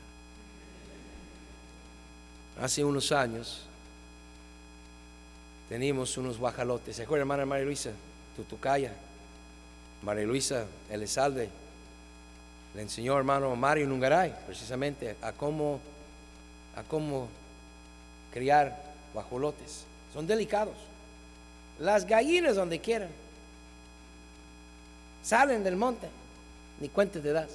Hace 2.60 2.84
unos 2.84 3.10
años 3.10 3.66
teníamos 5.68 6.16
unos 6.16 6.38
guajalotes. 6.38 6.94
¿Se 6.94 7.02
acuerda, 7.02 7.22
hermana 7.22 7.44
María 7.44 7.64
Luisa? 7.64 7.90
Tutucaya. 8.36 8.92
María 10.02 10.26
Luisa 10.26 10.64
Elizalde 10.88 11.50
le 12.76 12.82
enseñó 12.82 13.18
hermano 13.18 13.56
Mario 13.56 13.88
Nungaray 13.88 14.32
precisamente 14.46 15.16
a 15.22 15.32
cómo, 15.32 15.80
a 16.76 16.84
cómo 16.84 17.28
criar 18.36 18.76
guajolotes. 19.14 19.86
Son 20.12 20.26
delicados. 20.26 20.76
Las 21.78 22.04
gallinas 22.06 22.54
donde 22.54 22.78
quieran. 22.80 23.08
Salen 25.22 25.64
del 25.64 25.74
monte. 25.74 26.06
Ni 26.78 26.90
cuenta 26.90 27.18
te 27.18 27.32
das. 27.32 27.48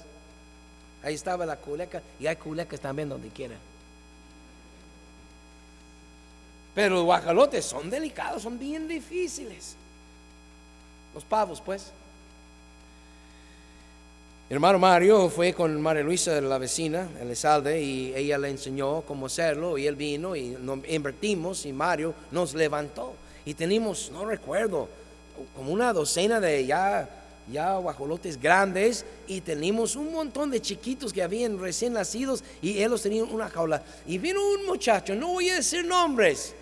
Ahí 1.04 1.14
estaba 1.14 1.46
la 1.46 1.58
culeca 1.58 2.02
y 2.20 2.26
hay 2.26 2.36
culecas 2.36 2.80
también 2.80 3.10
donde 3.10 3.30
quieran. 3.30 3.60
Pero 6.74 6.96
los 6.96 7.04
guajolotes 7.04 7.64
son 7.64 7.92
delicados, 7.92 8.42
son 8.42 8.58
bien 8.58 8.88
difíciles. 8.88 9.76
Los 11.14 11.24
pavos, 11.24 11.62
pues 11.62 11.92
hermano 14.54 14.80
Mario 14.80 15.30
fue 15.30 15.54
con 15.54 15.82
María 15.82 16.04
Luisa, 16.04 16.42
la 16.42 16.58
vecina, 16.58 17.08
en 17.22 17.34
Salde, 17.38 17.82
y 17.82 18.14
ella 18.14 18.38
le 18.38 18.50
enseñó 18.50 19.02
cómo 19.04 19.28
hacerlo, 19.28 19.78
y 19.78 19.88
él 19.88 19.96
vino 19.96 20.36
y 20.36 20.58
nos 20.60 20.80
invertimos, 20.90 21.66
y 21.66 21.72
Mario 21.72 22.14
nos 22.32 22.54
levantó. 22.54 23.14
Y 23.46 23.54
tenemos, 23.54 24.12
no 24.12 24.26
recuerdo, 24.26 24.90
como 25.56 25.72
una 25.72 25.94
docena 25.94 26.42
de 26.42 26.66
ya, 26.66 27.10
ya 27.50 27.78
guajolotes 27.78 28.42
grandes, 28.42 29.06
y 29.26 29.40
tenemos 29.40 29.96
un 29.96 30.12
montón 30.12 30.52
de 30.52 30.62
chiquitos 30.62 31.14
que 31.14 31.24
habían 31.24 31.58
recién 31.58 31.94
nacidos, 31.94 32.44
y 32.62 32.80
él 32.80 32.92
los 32.92 33.02
tenía 33.02 33.24
en 33.24 33.34
una 33.34 33.50
jaula. 33.50 33.82
Y 34.06 34.18
vino 34.18 34.46
un 34.46 34.66
muchacho, 34.66 35.16
no 35.16 35.30
voy 35.30 35.50
a 35.50 35.56
decir 35.56 35.86
nombres, 35.86 36.54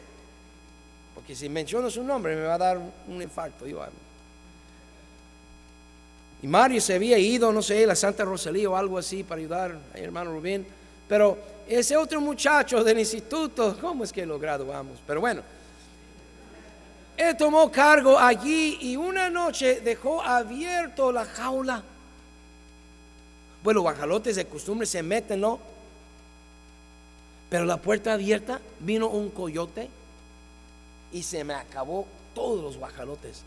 porque 1.15 1.33
si 1.35 1.49
menciono 1.49 1.89
su 1.89 2.03
nombre 2.03 2.35
me 2.35 2.43
va 2.43 2.53
a 2.53 2.59
dar 2.59 2.79
un 3.07 3.19
infarto. 3.19 3.65
Yo, 3.65 3.81
y 6.41 6.47
Mario 6.47 6.79
se 6.79 6.95
había 6.95 7.17
ido, 7.17 7.51
no 7.51 7.61
sé, 7.61 7.85
la 7.85 7.95
Santa 7.95 8.23
Rosalía 8.23 8.69
o 8.69 8.75
algo 8.75 8.97
así 8.97 9.23
para 9.23 9.39
ayudar 9.39 9.77
a 9.93 9.97
hermano 9.97 10.31
Rubén. 10.31 10.65
Pero 11.07 11.37
ese 11.67 11.97
otro 11.97 12.21
muchacho 12.21 12.83
del 12.83 12.99
instituto, 12.99 13.77
¿cómo 13.79 14.03
es 14.03 14.13
que 14.13 14.25
lo 14.25 14.39
graduamos? 14.39 14.99
Pero 15.05 15.19
bueno, 15.19 15.41
él 17.17 17.35
tomó 17.35 17.69
cargo 17.69 18.17
allí 18.17 18.77
y 18.81 18.95
una 18.95 19.29
noche 19.29 19.81
dejó 19.81 20.21
abierto 20.21 21.11
la 21.11 21.25
jaula. 21.25 21.83
Bueno, 23.61 23.81
guajalotes 23.81 24.37
de 24.37 24.45
costumbre 24.45 24.87
se 24.87 25.03
meten, 25.03 25.41
¿no? 25.41 25.59
Pero 27.49 27.65
la 27.65 27.77
puerta 27.77 28.13
abierta 28.13 28.61
vino 28.79 29.09
un 29.09 29.29
coyote 29.29 29.89
y 31.11 31.23
se 31.23 31.43
me 31.43 31.53
acabó 31.53 32.07
todos 32.33 32.63
los 32.63 32.77
guajalotes 32.77 33.43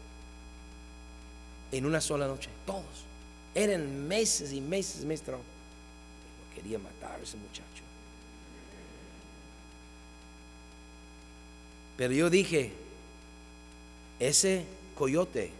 en 1.72 1.86
una 1.86 2.00
sola 2.00 2.26
noche, 2.26 2.50
todos. 2.66 3.06
Eran 3.54 4.06
meses 4.06 4.52
y 4.52 4.60
meses, 4.60 5.04
maestro. 5.04 5.38
Lo 5.38 6.54
quería 6.54 6.78
matar 6.78 7.18
ese 7.20 7.36
muchacho. 7.38 7.82
Pero 11.96 12.12
yo 12.12 12.30
dije, 12.30 12.72
ese 14.18 14.64
coyote 14.96 15.50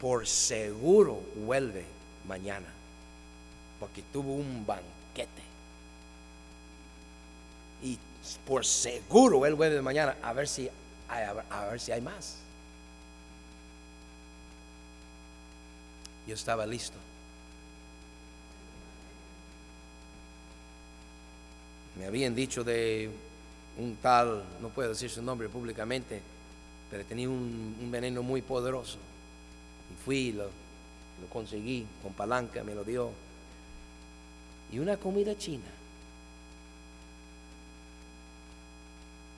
por 0.00 0.26
seguro 0.26 1.22
vuelve 1.36 1.84
mañana, 2.26 2.66
porque 3.78 4.02
tuvo 4.12 4.34
un 4.34 4.66
banquete. 4.66 5.42
Y 7.82 7.98
por 8.46 8.64
seguro 8.64 9.44
él 9.46 9.54
vuelve 9.54 9.82
mañana 9.82 10.16
a 10.22 10.32
ver 10.32 10.48
si 10.48 10.68
hay, 11.08 11.24
a 11.50 11.64
ver 11.66 11.80
si 11.80 11.92
hay 11.92 12.00
más. 12.00 12.36
Yo 16.26 16.34
estaba 16.34 16.66
listo. 16.66 16.96
Me 21.98 22.06
habían 22.06 22.34
dicho 22.34 22.64
de 22.64 23.10
un 23.78 23.96
tal, 23.96 24.44
no 24.60 24.68
puedo 24.68 24.90
decir 24.90 25.10
su 25.10 25.22
nombre 25.22 25.48
públicamente, 25.48 26.20
pero 26.90 27.04
tenía 27.04 27.28
un, 27.28 27.88
veneno 27.90 28.22
muy 28.22 28.40
poderoso. 28.40 28.98
Y 29.92 30.04
fui, 30.04 30.32
lo, 30.32 30.44
lo 30.44 31.28
conseguí 31.30 31.86
con 32.02 32.12
palanca, 32.12 32.62
me 32.64 32.74
lo 32.74 32.84
dio. 32.84 33.10
Y 34.70 34.78
una 34.78 34.96
comida 34.96 35.36
china. 35.36 35.70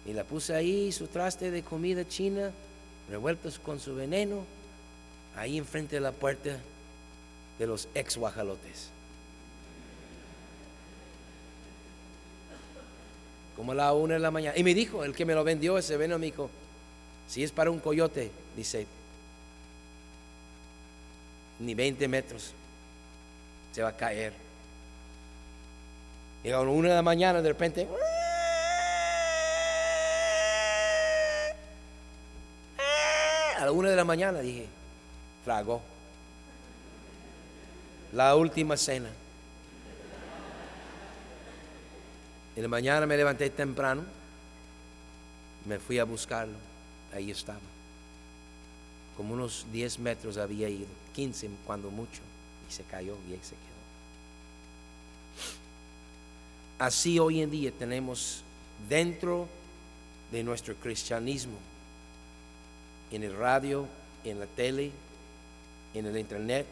Y 0.06 0.12
la 0.12 0.24
puse 0.24 0.54
ahí, 0.54 0.92
su 0.92 1.06
traste 1.06 1.50
de 1.50 1.62
comida 1.62 2.06
china, 2.06 2.52
revueltos 3.08 3.58
con 3.58 3.80
su 3.80 3.94
veneno, 3.94 4.44
ahí 5.34 5.56
enfrente 5.58 5.96
de 5.96 6.00
la 6.00 6.12
puerta 6.12 6.58
de 7.58 7.66
los 7.66 7.88
ex 7.94 8.16
guajalotes. 8.16 8.90
Como 13.56 13.72
a 13.72 13.74
la 13.74 13.92
una 13.92 14.14
de 14.14 14.20
la 14.20 14.30
mañana. 14.30 14.56
Y 14.58 14.64
me 14.64 14.74
dijo, 14.74 15.04
el 15.04 15.14
que 15.14 15.24
me 15.24 15.34
lo 15.34 15.44
vendió, 15.44 15.78
ese 15.78 15.96
veneno, 15.96 16.18
me 16.18 16.26
dijo, 16.26 16.50
si 17.28 17.44
es 17.44 17.52
para 17.52 17.70
un 17.70 17.78
coyote, 17.78 18.30
dice, 18.56 18.86
ni 21.60 21.74
20 21.74 22.08
metros 22.08 22.52
se 23.72 23.82
va 23.82 23.90
a 23.90 23.96
caer. 23.96 24.32
Y 26.42 26.50
a 26.50 26.52
la 26.52 26.60
una 26.60 26.88
de 26.90 26.94
la 26.94 27.02
mañana, 27.02 27.40
de 27.40 27.48
repente, 27.48 27.88
a 33.56 33.64
la 33.64 33.72
una 33.72 33.88
de 33.88 33.96
la 33.96 34.04
mañana 34.04 34.40
dije, 34.40 34.66
tragó. 35.44 35.93
La 38.14 38.36
última 38.36 38.76
cena. 38.76 39.10
En 42.54 42.62
la 42.62 42.68
mañana 42.68 43.06
me 43.06 43.16
levanté 43.16 43.50
temprano, 43.50 44.04
me 45.66 45.80
fui 45.80 45.98
a 45.98 46.04
buscarlo, 46.04 46.54
ahí 47.12 47.32
estaba. 47.32 47.58
Como 49.16 49.34
unos 49.34 49.66
10 49.72 49.98
metros 49.98 50.36
había 50.36 50.68
ido, 50.68 50.86
15 51.12 51.50
cuando 51.66 51.90
mucho, 51.90 52.20
y 52.68 52.72
se 52.72 52.84
cayó 52.84 53.16
y 53.28 53.32
ahí 53.32 53.40
se 53.42 53.56
quedó. 53.56 53.74
Así 56.78 57.18
hoy 57.18 57.40
en 57.42 57.50
día 57.50 57.72
tenemos 57.72 58.44
dentro 58.88 59.48
de 60.30 60.44
nuestro 60.44 60.76
cristianismo, 60.76 61.58
en 63.10 63.24
el 63.24 63.36
radio, 63.36 63.88
en 64.22 64.38
la 64.38 64.46
tele, 64.46 64.92
en 65.94 66.06
el 66.06 66.16
internet, 66.16 66.66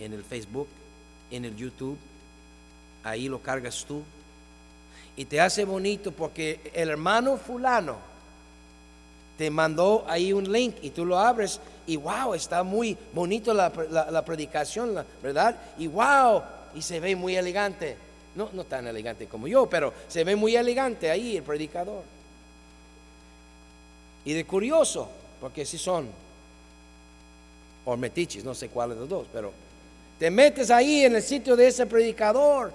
en 0.00 0.12
el 0.12 0.24
Facebook, 0.24 0.68
en 1.30 1.44
el 1.44 1.56
YouTube, 1.56 1.98
ahí 3.04 3.28
lo 3.28 3.40
cargas 3.40 3.84
tú 3.86 4.02
y 5.16 5.26
te 5.26 5.40
hace 5.40 5.64
bonito 5.64 6.12
porque 6.12 6.70
el 6.74 6.88
hermano 6.88 7.36
fulano 7.36 7.98
te 9.36 9.50
mandó 9.50 10.04
ahí 10.08 10.32
un 10.32 10.50
link 10.50 10.76
y 10.82 10.90
tú 10.90 11.04
lo 11.04 11.18
abres 11.18 11.60
y 11.86 11.96
wow, 11.96 12.34
está 12.34 12.62
muy 12.62 12.96
bonito 13.12 13.52
la, 13.52 13.70
predicación, 14.24 14.94
¿verdad? 15.22 15.56
Y 15.78 15.88
wow, 15.88 16.42
y 16.74 16.82
se 16.82 17.00
ve 17.00 17.16
muy 17.16 17.36
elegante. 17.36 17.96
No, 18.36 18.48
no 18.52 18.64
tan 18.64 18.86
elegante 18.86 19.26
como 19.26 19.48
yo, 19.48 19.66
pero 19.66 19.92
se 20.06 20.22
ve 20.22 20.36
muy 20.36 20.54
elegante 20.54 21.10
ahí 21.10 21.36
el 21.36 21.42
predicador. 21.42 22.04
Y 24.24 24.34
de 24.34 24.44
curioso, 24.44 25.08
porque 25.40 25.66
si 25.66 25.78
son 25.78 26.08
o 27.84 27.96
metiches, 27.96 28.44
no 28.44 28.54
sé 28.54 28.68
cuál 28.68 28.90
de 28.90 28.96
los 28.96 29.08
dos, 29.08 29.26
pero 29.32 29.52
te 30.20 30.30
metes 30.30 30.70
ahí 30.70 31.06
en 31.06 31.16
el 31.16 31.22
sitio 31.22 31.56
de 31.56 31.66
ese 31.66 31.86
predicador 31.86 32.74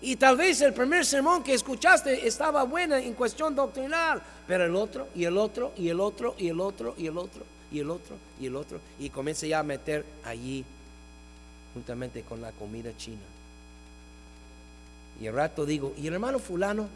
y 0.00 0.14
tal 0.14 0.36
vez 0.36 0.60
el 0.60 0.72
primer 0.72 1.04
sermón 1.04 1.42
que 1.42 1.52
escuchaste 1.52 2.28
estaba 2.28 2.62
buena 2.62 3.00
en 3.00 3.12
cuestión 3.14 3.56
doctrinal, 3.56 4.22
pero 4.46 4.66
el 4.66 4.76
otro 4.76 5.08
y 5.12 5.24
el 5.24 5.36
otro 5.36 5.72
y 5.76 5.88
el 5.88 5.98
otro 5.98 6.36
y 6.38 6.46
el 6.46 6.60
otro 6.60 6.94
y 6.96 7.06
el 7.08 7.18
otro 7.18 7.44
y 7.72 7.80
el 7.80 7.90
otro 7.90 8.16
y 8.40 8.46
el 8.46 8.54
otro 8.54 8.80
y 9.00 9.10
comienza 9.10 9.48
ya 9.48 9.58
a 9.58 9.62
meter 9.64 10.04
allí 10.24 10.64
juntamente 11.74 12.22
con 12.22 12.40
la 12.40 12.52
comida 12.52 12.96
china. 12.96 13.18
Y 15.20 15.26
el 15.26 15.34
rato 15.34 15.66
digo, 15.66 15.92
¿y 15.96 16.06
el 16.06 16.14
hermano 16.14 16.38
fulano? 16.38 16.88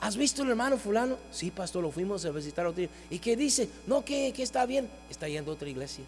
¿Has 0.00 0.16
visto 0.16 0.42
el 0.42 0.50
hermano 0.50 0.78
fulano? 0.78 1.16
Sí, 1.32 1.50
pastor, 1.50 1.82
lo 1.82 1.90
fuimos 1.90 2.24
a 2.24 2.30
visitar 2.30 2.66
otro 2.66 2.80
día. 2.80 2.88
¿Y 3.10 3.18
qué 3.18 3.36
dice? 3.36 3.68
No, 3.86 4.04
que, 4.04 4.32
está 4.38 4.64
bien. 4.64 4.88
Está 5.10 5.28
yendo 5.28 5.50
a 5.50 5.54
otra 5.54 5.68
iglesia. 5.68 6.04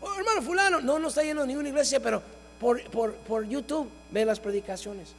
Oh, 0.00 0.14
hermano 0.14 0.42
fulano, 0.42 0.80
no, 0.80 0.98
no 0.98 1.08
está 1.08 1.22
yendo 1.22 1.42
a 1.42 1.46
ninguna 1.46 1.68
iglesia, 1.68 2.00
pero 2.00 2.22
por, 2.60 2.82
por 2.84 3.48
YouTube 3.48 3.88
ve 4.10 4.24
las 4.24 4.38
predicaciones. 4.38 5.14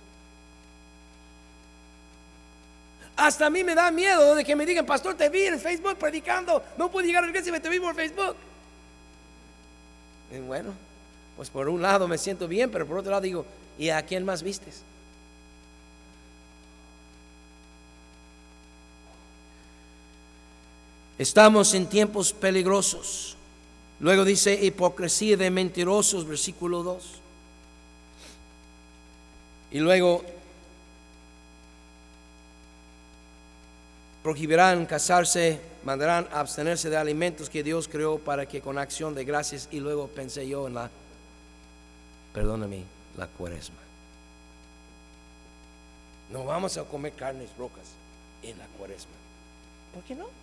Hasta 3.15 3.45
a 3.45 3.49
mí 3.49 3.63
me 3.63 3.75
da 3.75 3.91
miedo 3.91 4.35
de 4.35 4.43
que 4.43 4.55
me 4.55 4.65
digan, 4.65 4.85
pastor, 4.85 5.15
te 5.15 5.29
vi 5.29 5.43
en 5.43 5.59
Facebook 5.59 5.97
predicando, 5.97 6.63
no 6.77 6.89
pude 6.89 7.05
llegar 7.05 7.23
a 7.23 7.27
la 7.27 7.29
iglesia, 7.29 7.51
me 7.51 7.59
te 7.59 7.69
vi 7.69 7.79
por 7.79 7.95
Facebook. 7.95 8.35
Bueno, 10.47 10.73
pues 11.37 11.49
por 11.49 11.69
un 11.69 11.81
lado 11.81 12.07
me 12.07 12.17
siento 12.17 12.47
bien, 12.47 12.71
pero 12.71 12.87
por 12.87 12.97
otro 12.97 13.11
lado 13.11 13.21
digo, 13.21 13.45
¿y 13.77 13.89
a 13.89 14.03
quién 14.03 14.25
más 14.25 14.41
vistes? 14.41 14.81
Estamos 21.17 21.73
en 21.73 21.87
tiempos 21.87 22.33
peligrosos. 22.33 23.35
Luego 23.99 24.25
dice 24.25 24.53
hipocresía 24.53 25.37
de 25.37 25.51
mentirosos, 25.51 26.27
versículo 26.27 26.83
2. 26.83 27.03
Y 29.71 29.79
luego 29.79 30.23
prohibirán 34.23 34.85
casarse, 34.85 35.59
mandarán 35.83 36.27
abstenerse 36.31 36.89
de 36.89 36.97
alimentos 36.97 37.49
que 37.49 37.63
Dios 37.63 37.87
creó 37.87 38.17
para 38.17 38.45
que 38.45 38.61
con 38.61 38.77
acción 38.77 39.13
de 39.13 39.25
gracias, 39.25 39.67
y 39.71 39.79
luego 39.79 40.07
pensé 40.07 40.47
yo 40.47 40.67
en 40.67 40.75
la, 40.75 40.89
perdóname, 42.33 42.83
la 43.17 43.27
cuaresma. 43.27 43.77
No 46.31 46.45
vamos 46.45 46.77
a 46.77 46.83
comer 46.83 47.13
carnes 47.13 47.49
rocas 47.57 47.85
en 48.41 48.57
la 48.57 48.65
cuaresma. 48.77 49.11
¿Por 49.93 50.03
qué 50.03 50.15
no? 50.15 50.42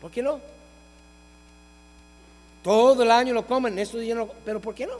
¿Por 0.00 0.10
qué 0.10 0.22
no? 0.22 0.40
Todo 2.62 3.02
el 3.02 3.10
año 3.10 3.34
lo 3.34 3.46
comen, 3.46 3.78
esto 3.78 3.98
no, 3.98 4.28
pero 4.44 4.60
¿por 4.60 4.74
qué 4.74 4.86
no? 4.86 4.94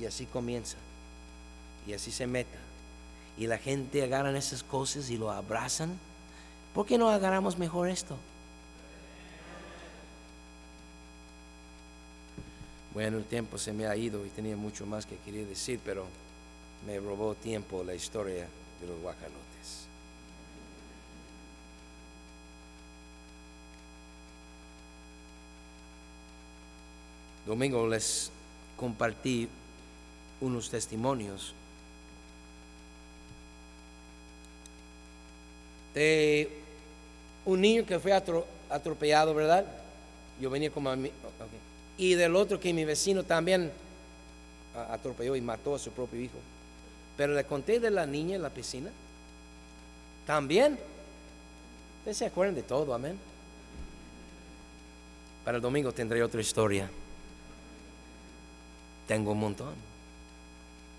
Y 0.00 0.06
así 0.06 0.26
comienza. 0.26 0.76
Y 1.86 1.92
así 1.92 2.12
se 2.12 2.26
meta. 2.26 2.58
Y 3.36 3.46
la 3.46 3.58
gente 3.58 4.02
agarran 4.02 4.36
esas 4.36 4.62
cosas 4.62 5.10
y 5.10 5.16
lo 5.16 5.30
abrazan. 5.30 5.98
¿Por 6.74 6.86
qué 6.86 6.98
no 6.98 7.08
agarramos 7.08 7.58
mejor 7.58 7.88
esto? 7.88 8.16
Bueno, 12.94 13.18
el 13.18 13.24
tiempo 13.24 13.58
se 13.58 13.72
me 13.72 13.86
ha 13.86 13.96
ido 13.96 14.24
y 14.26 14.28
tenía 14.30 14.56
mucho 14.56 14.86
más 14.86 15.06
que 15.06 15.16
quería 15.18 15.44
decir, 15.44 15.80
pero 15.84 16.06
me 16.86 16.98
robó 16.98 17.34
tiempo 17.34 17.82
la 17.84 17.94
historia 17.94 18.46
de 18.80 18.86
los 18.86 19.00
guacalotes. 19.00 19.86
Domingo 27.46 27.86
les 27.88 28.30
compartí 28.76 29.48
unos 30.40 30.70
testimonios 30.70 31.54
de 35.94 36.62
un 37.44 37.60
niño 37.60 37.86
que 37.86 37.98
fue 37.98 38.12
atropellado, 38.12 39.34
¿verdad? 39.34 39.64
Yo 40.40 40.50
venía 40.50 40.70
a 40.74 40.96
mí. 40.96 41.10
Y 41.96 42.14
del 42.14 42.36
otro 42.36 42.60
que 42.60 42.72
mi 42.72 42.84
vecino 42.84 43.24
también 43.24 43.72
atropelló 44.90 45.34
y 45.34 45.40
mató 45.40 45.74
a 45.74 45.78
su 45.78 45.90
propio 45.90 46.20
hijo. 46.20 46.38
Pero 47.18 47.34
le 47.34 47.44
conté 47.44 47.80
de 47.80 47.90
la 47.90 48.06
niña 48.06 48.36
en 48.36 48.42
la 48.42 48.48
piscina. 48.48 48.90
También. 50.24 50.78
Ustedes 51.98 52.16
se 52.16 52.26
acuerdan 52.26 52.54
de 52.54 52.62
todo, 52.62 52.94
amén. 52.94 53.18
Para 55.44 55.56
el 55.56 55.62
domingo 55.62 55.90
tendré 55.92 56.22
otra 56.22 56.40
historia. 56.40 56.88
Tengo 59.08 59.32
un 59.32 59.40
montón. 59.40 59.74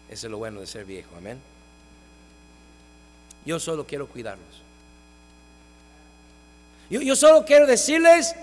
Eso 0.09 0.28
es 0.28 0.32
lo 0.32 0.39
bueno 0.39 0.59
de 0.59 0.67
ser 0.67 0.84
viejo, 0.84 1.15
amén. 1.15 1.39
Yo 3.45 3.57
solo 3.57 3.88
quiero 3.88 4.05
cuidarlos. 4.05 4.61
Yo, 6.89 6.99
yo 6.99 7.15
solo 7.15 7.45
quiero 7.45 7.65
decirles, 7.65 8.36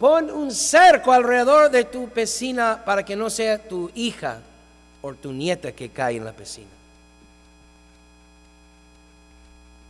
pon 0.00 0.32
un 0.32 0.50
cerco 0.50 1.12
alrededor 1.12 1.70
de 1.70 1.84
tu 1.84 2.08
piscina 2.08 2.82
para 2.84 3.04
que 3.04 3.14
no 3.14 3.30
sea 3.30 3.62
tu 3.68 3.88
hija 3.94 4.40
o 5.06 5.12
tu 5.12 5.32
nieta 5.32 5.72
que 5.72 5.90
cae 5.90 6.16
en 6.16 6.24
la 6.24 6.32
piscina. 6.32 6.66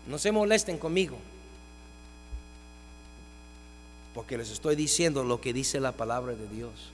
No 0.09 0.19
se 0.19 0.33
molesten 0.33 0.77
conmigo, 0.77 1.17
porque 4.12 4.37
les 4.37 4.51
estoy 4.51 4.75
diciendo 4.75 5.23
lo 5.23 5.41
que 5.41 5.53
dice 5.53 5.79
la 5.79 5.93
palabra 5.93 6.35
de 6.35 6.49
Dios. 6.49 6.91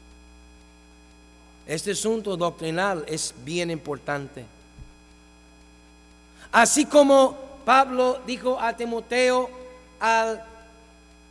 Este 1.67 1.93
asunto 1.93 2.37
doctrinal 2.37 3.07
es 3.09 3.35
bien 3.43 3.71
importante. 3.71 4.45
Así 6.53 6.85
como 6.85 7.39
Pablo 7.65 8.21
dijo 8.27 8.61
a 8.61 8.77
Timoteo 8.77 9.49
al 9.99 10.45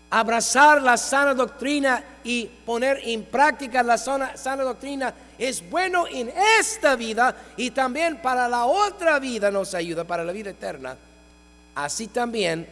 abrazar 0.10 0.82
la 0.82 0.98
sana 0.98 1.34
doctrina 1.34 2.04
y 2.24 2.46
poner 2.46 3.00
en 3.04 3.24
práctica 3.26 3.84
la 3.84 3.98
sana, 3.98 4.34
doctrina 4.64 5.14
es 5.38 5.68
bueno 5.70 6.08
en 6.08 6.32
esta 6.60 6.96
vida 6.96 7.36
y 7.56 7.72
también 7.72 8.22
para 8.22 8.50
la 8.50 8.66
otra 8.66 9.20
vida 9.20 9.52
nos 9.52 9.74
ayuda, 9.74 10.04
para 10.04 10.24
la 10.24 10.32
vida 10.32 10.50
eterna. 10.50 10.98
Así 11.76 12.08
también, 12.08 12.68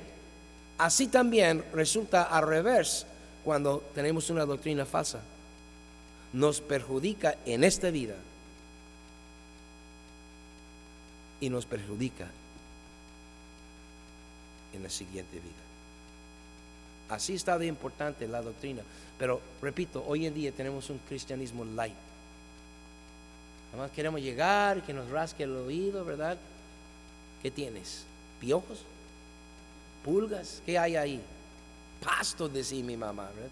así 0.77 1.07
también 1.07 1.63
resulta 1.73 2.23
al 2.23 2.47
revés 2.47 3.05
cuando 3.45 3.83
tenemos 3.93 4.29
una 4.29 4.45
doctrina 4.45 4.85
falsa. 4.85 5.21
Nos 6.33 6.59
perjudica 6.59 7.35
en 7.45 7.63
esta 7.63 7.89
vida 7.89 8.15
y 11.39 11.49
nos 11.49 11.65
perjudica 11.65 12.27
en 14.73 14.83
la 14.83 14.89
siguiente 14.89 15.39
vida. 15.39 15.66
Así 17.09 17.35
está 17.35 17.57
de 17.57 17.67
importante 17.67 18.27
la 18.27 18.41
doctrina. 18.41 18.81
Pero 19.17 19.41
repito, 19.61 20.03
hoy 20.07 20.25
en 20.25 20.33
día 20.33 20.51
tenemos 20.51 20.89
un 20.89 20.99
cristianismo 20.99 21.65
light. 21.65 21.95
Además 23.71 23.91
queremos 23.91 24.21
llegar, 24.21 24.83
que 24.83 24.93
nos 24.93 25.09
rasque 25.09 25.43
el 25.43 25.55
oído, 25.55 26.03
¿verdad? 26.05 26.37
¿Qué 27.41 27.51
tienes? 27.51 28.05
¿Piojos? 28.39 28.79
¿Pulgas? 30.03 30.61
¿Qué 30.65 30.77
hay 30.77 30.95
ahí? 30.95 31.21
Pasto, 32.03 32.47
decía 32.47 32.83
mi 32.83 32.95
mamá, 32.95 33.29
¿verdad? 33.35 33.49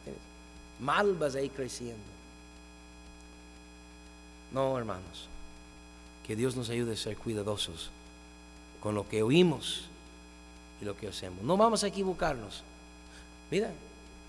Malvas 0.80 1.36
ahí 1.36 1.49
creciendo. 1.49 2.03
No, 4.51 4.78
hermanos. 4.78 5.28
Que 6.26 6.36
Dios 6.36 6.56
nos 6.56 6.70
ayude 6.70 6.93
a 6.93 6.97
ser 6.97 7.18
cuidadosos 7.18 7.91
con 8.82 8.95
lo 8.95 9.08
que 9.08 9.22
oímos 9.22 9.86
y 10.82 10.86
lo 10.86 10.95
que 10.95 11.08
hacemos. 11.08 11.43
No 11.43 11.58
vamos 11.58 11.84
a 11.84 11.88
equivocarnos. 11.88 12.64
Mira, 13.51 13.71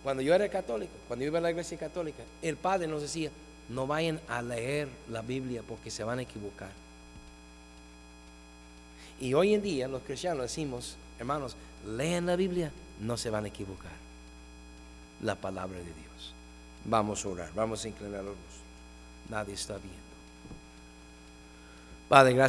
cuando 0.03 0.23
yo 0.23 0.35
era 0.35 0.49
católico, 0.49 0.93
cuando 1.09 1.25
yo 1.25 1.29
iba 1.29 1.39
a 1.39 1.43
la 1.43 1.51
iglesia 1.51 1.79
católica, 1.79 2.23
el 2.43 2.57
padre 2.57 2.87
nos 2.87 3.03
decía, 3.03 3.31
no 3.69 3.87
vayan 3.87 4.21
a 4.29 4.43
leer 4.43 4.89
la 5.11 5.23
Biblia 5.23 5.63
porque 5.67 5.91
se 5.91 6.05
van 6.05 6.19
a 6.19 6.23
equivocar. 6.23 6.71
Y 9.21 9.35
hoy 9.35 9.55
en 9.55 9.63
día 9.63 9.89
los 9.89 10.03
cristianos 10.03 10.43
decimos, 10.43 10.97
hermanos, 11.19 11.57
lean 11.87 12.27
la 12.27 12.37
Biblia, 12.37 12.71
no 13.01 13.17
se 13.17 13.31
van 13.31 13.45
a 13.45 13.49
equivocar. 13.49 13.93
La 15.23 15.35
palabra 15.35 15.79
de 15.79 15.85
Dios. 15.85 16.35
Vamos 16.85 17.25
a 17.25 17.29
orar, 17.29 17.51
vamos 17.55 17.85
a 17.85 17.89
inclinar 17.89 18.23
los. 18.23 18.37
Nadie 19.31 19.55
está 19.55 19.75
viendo. 19.75 19.97
Padre, 22.09 22.35
gracias. 22.35 22.45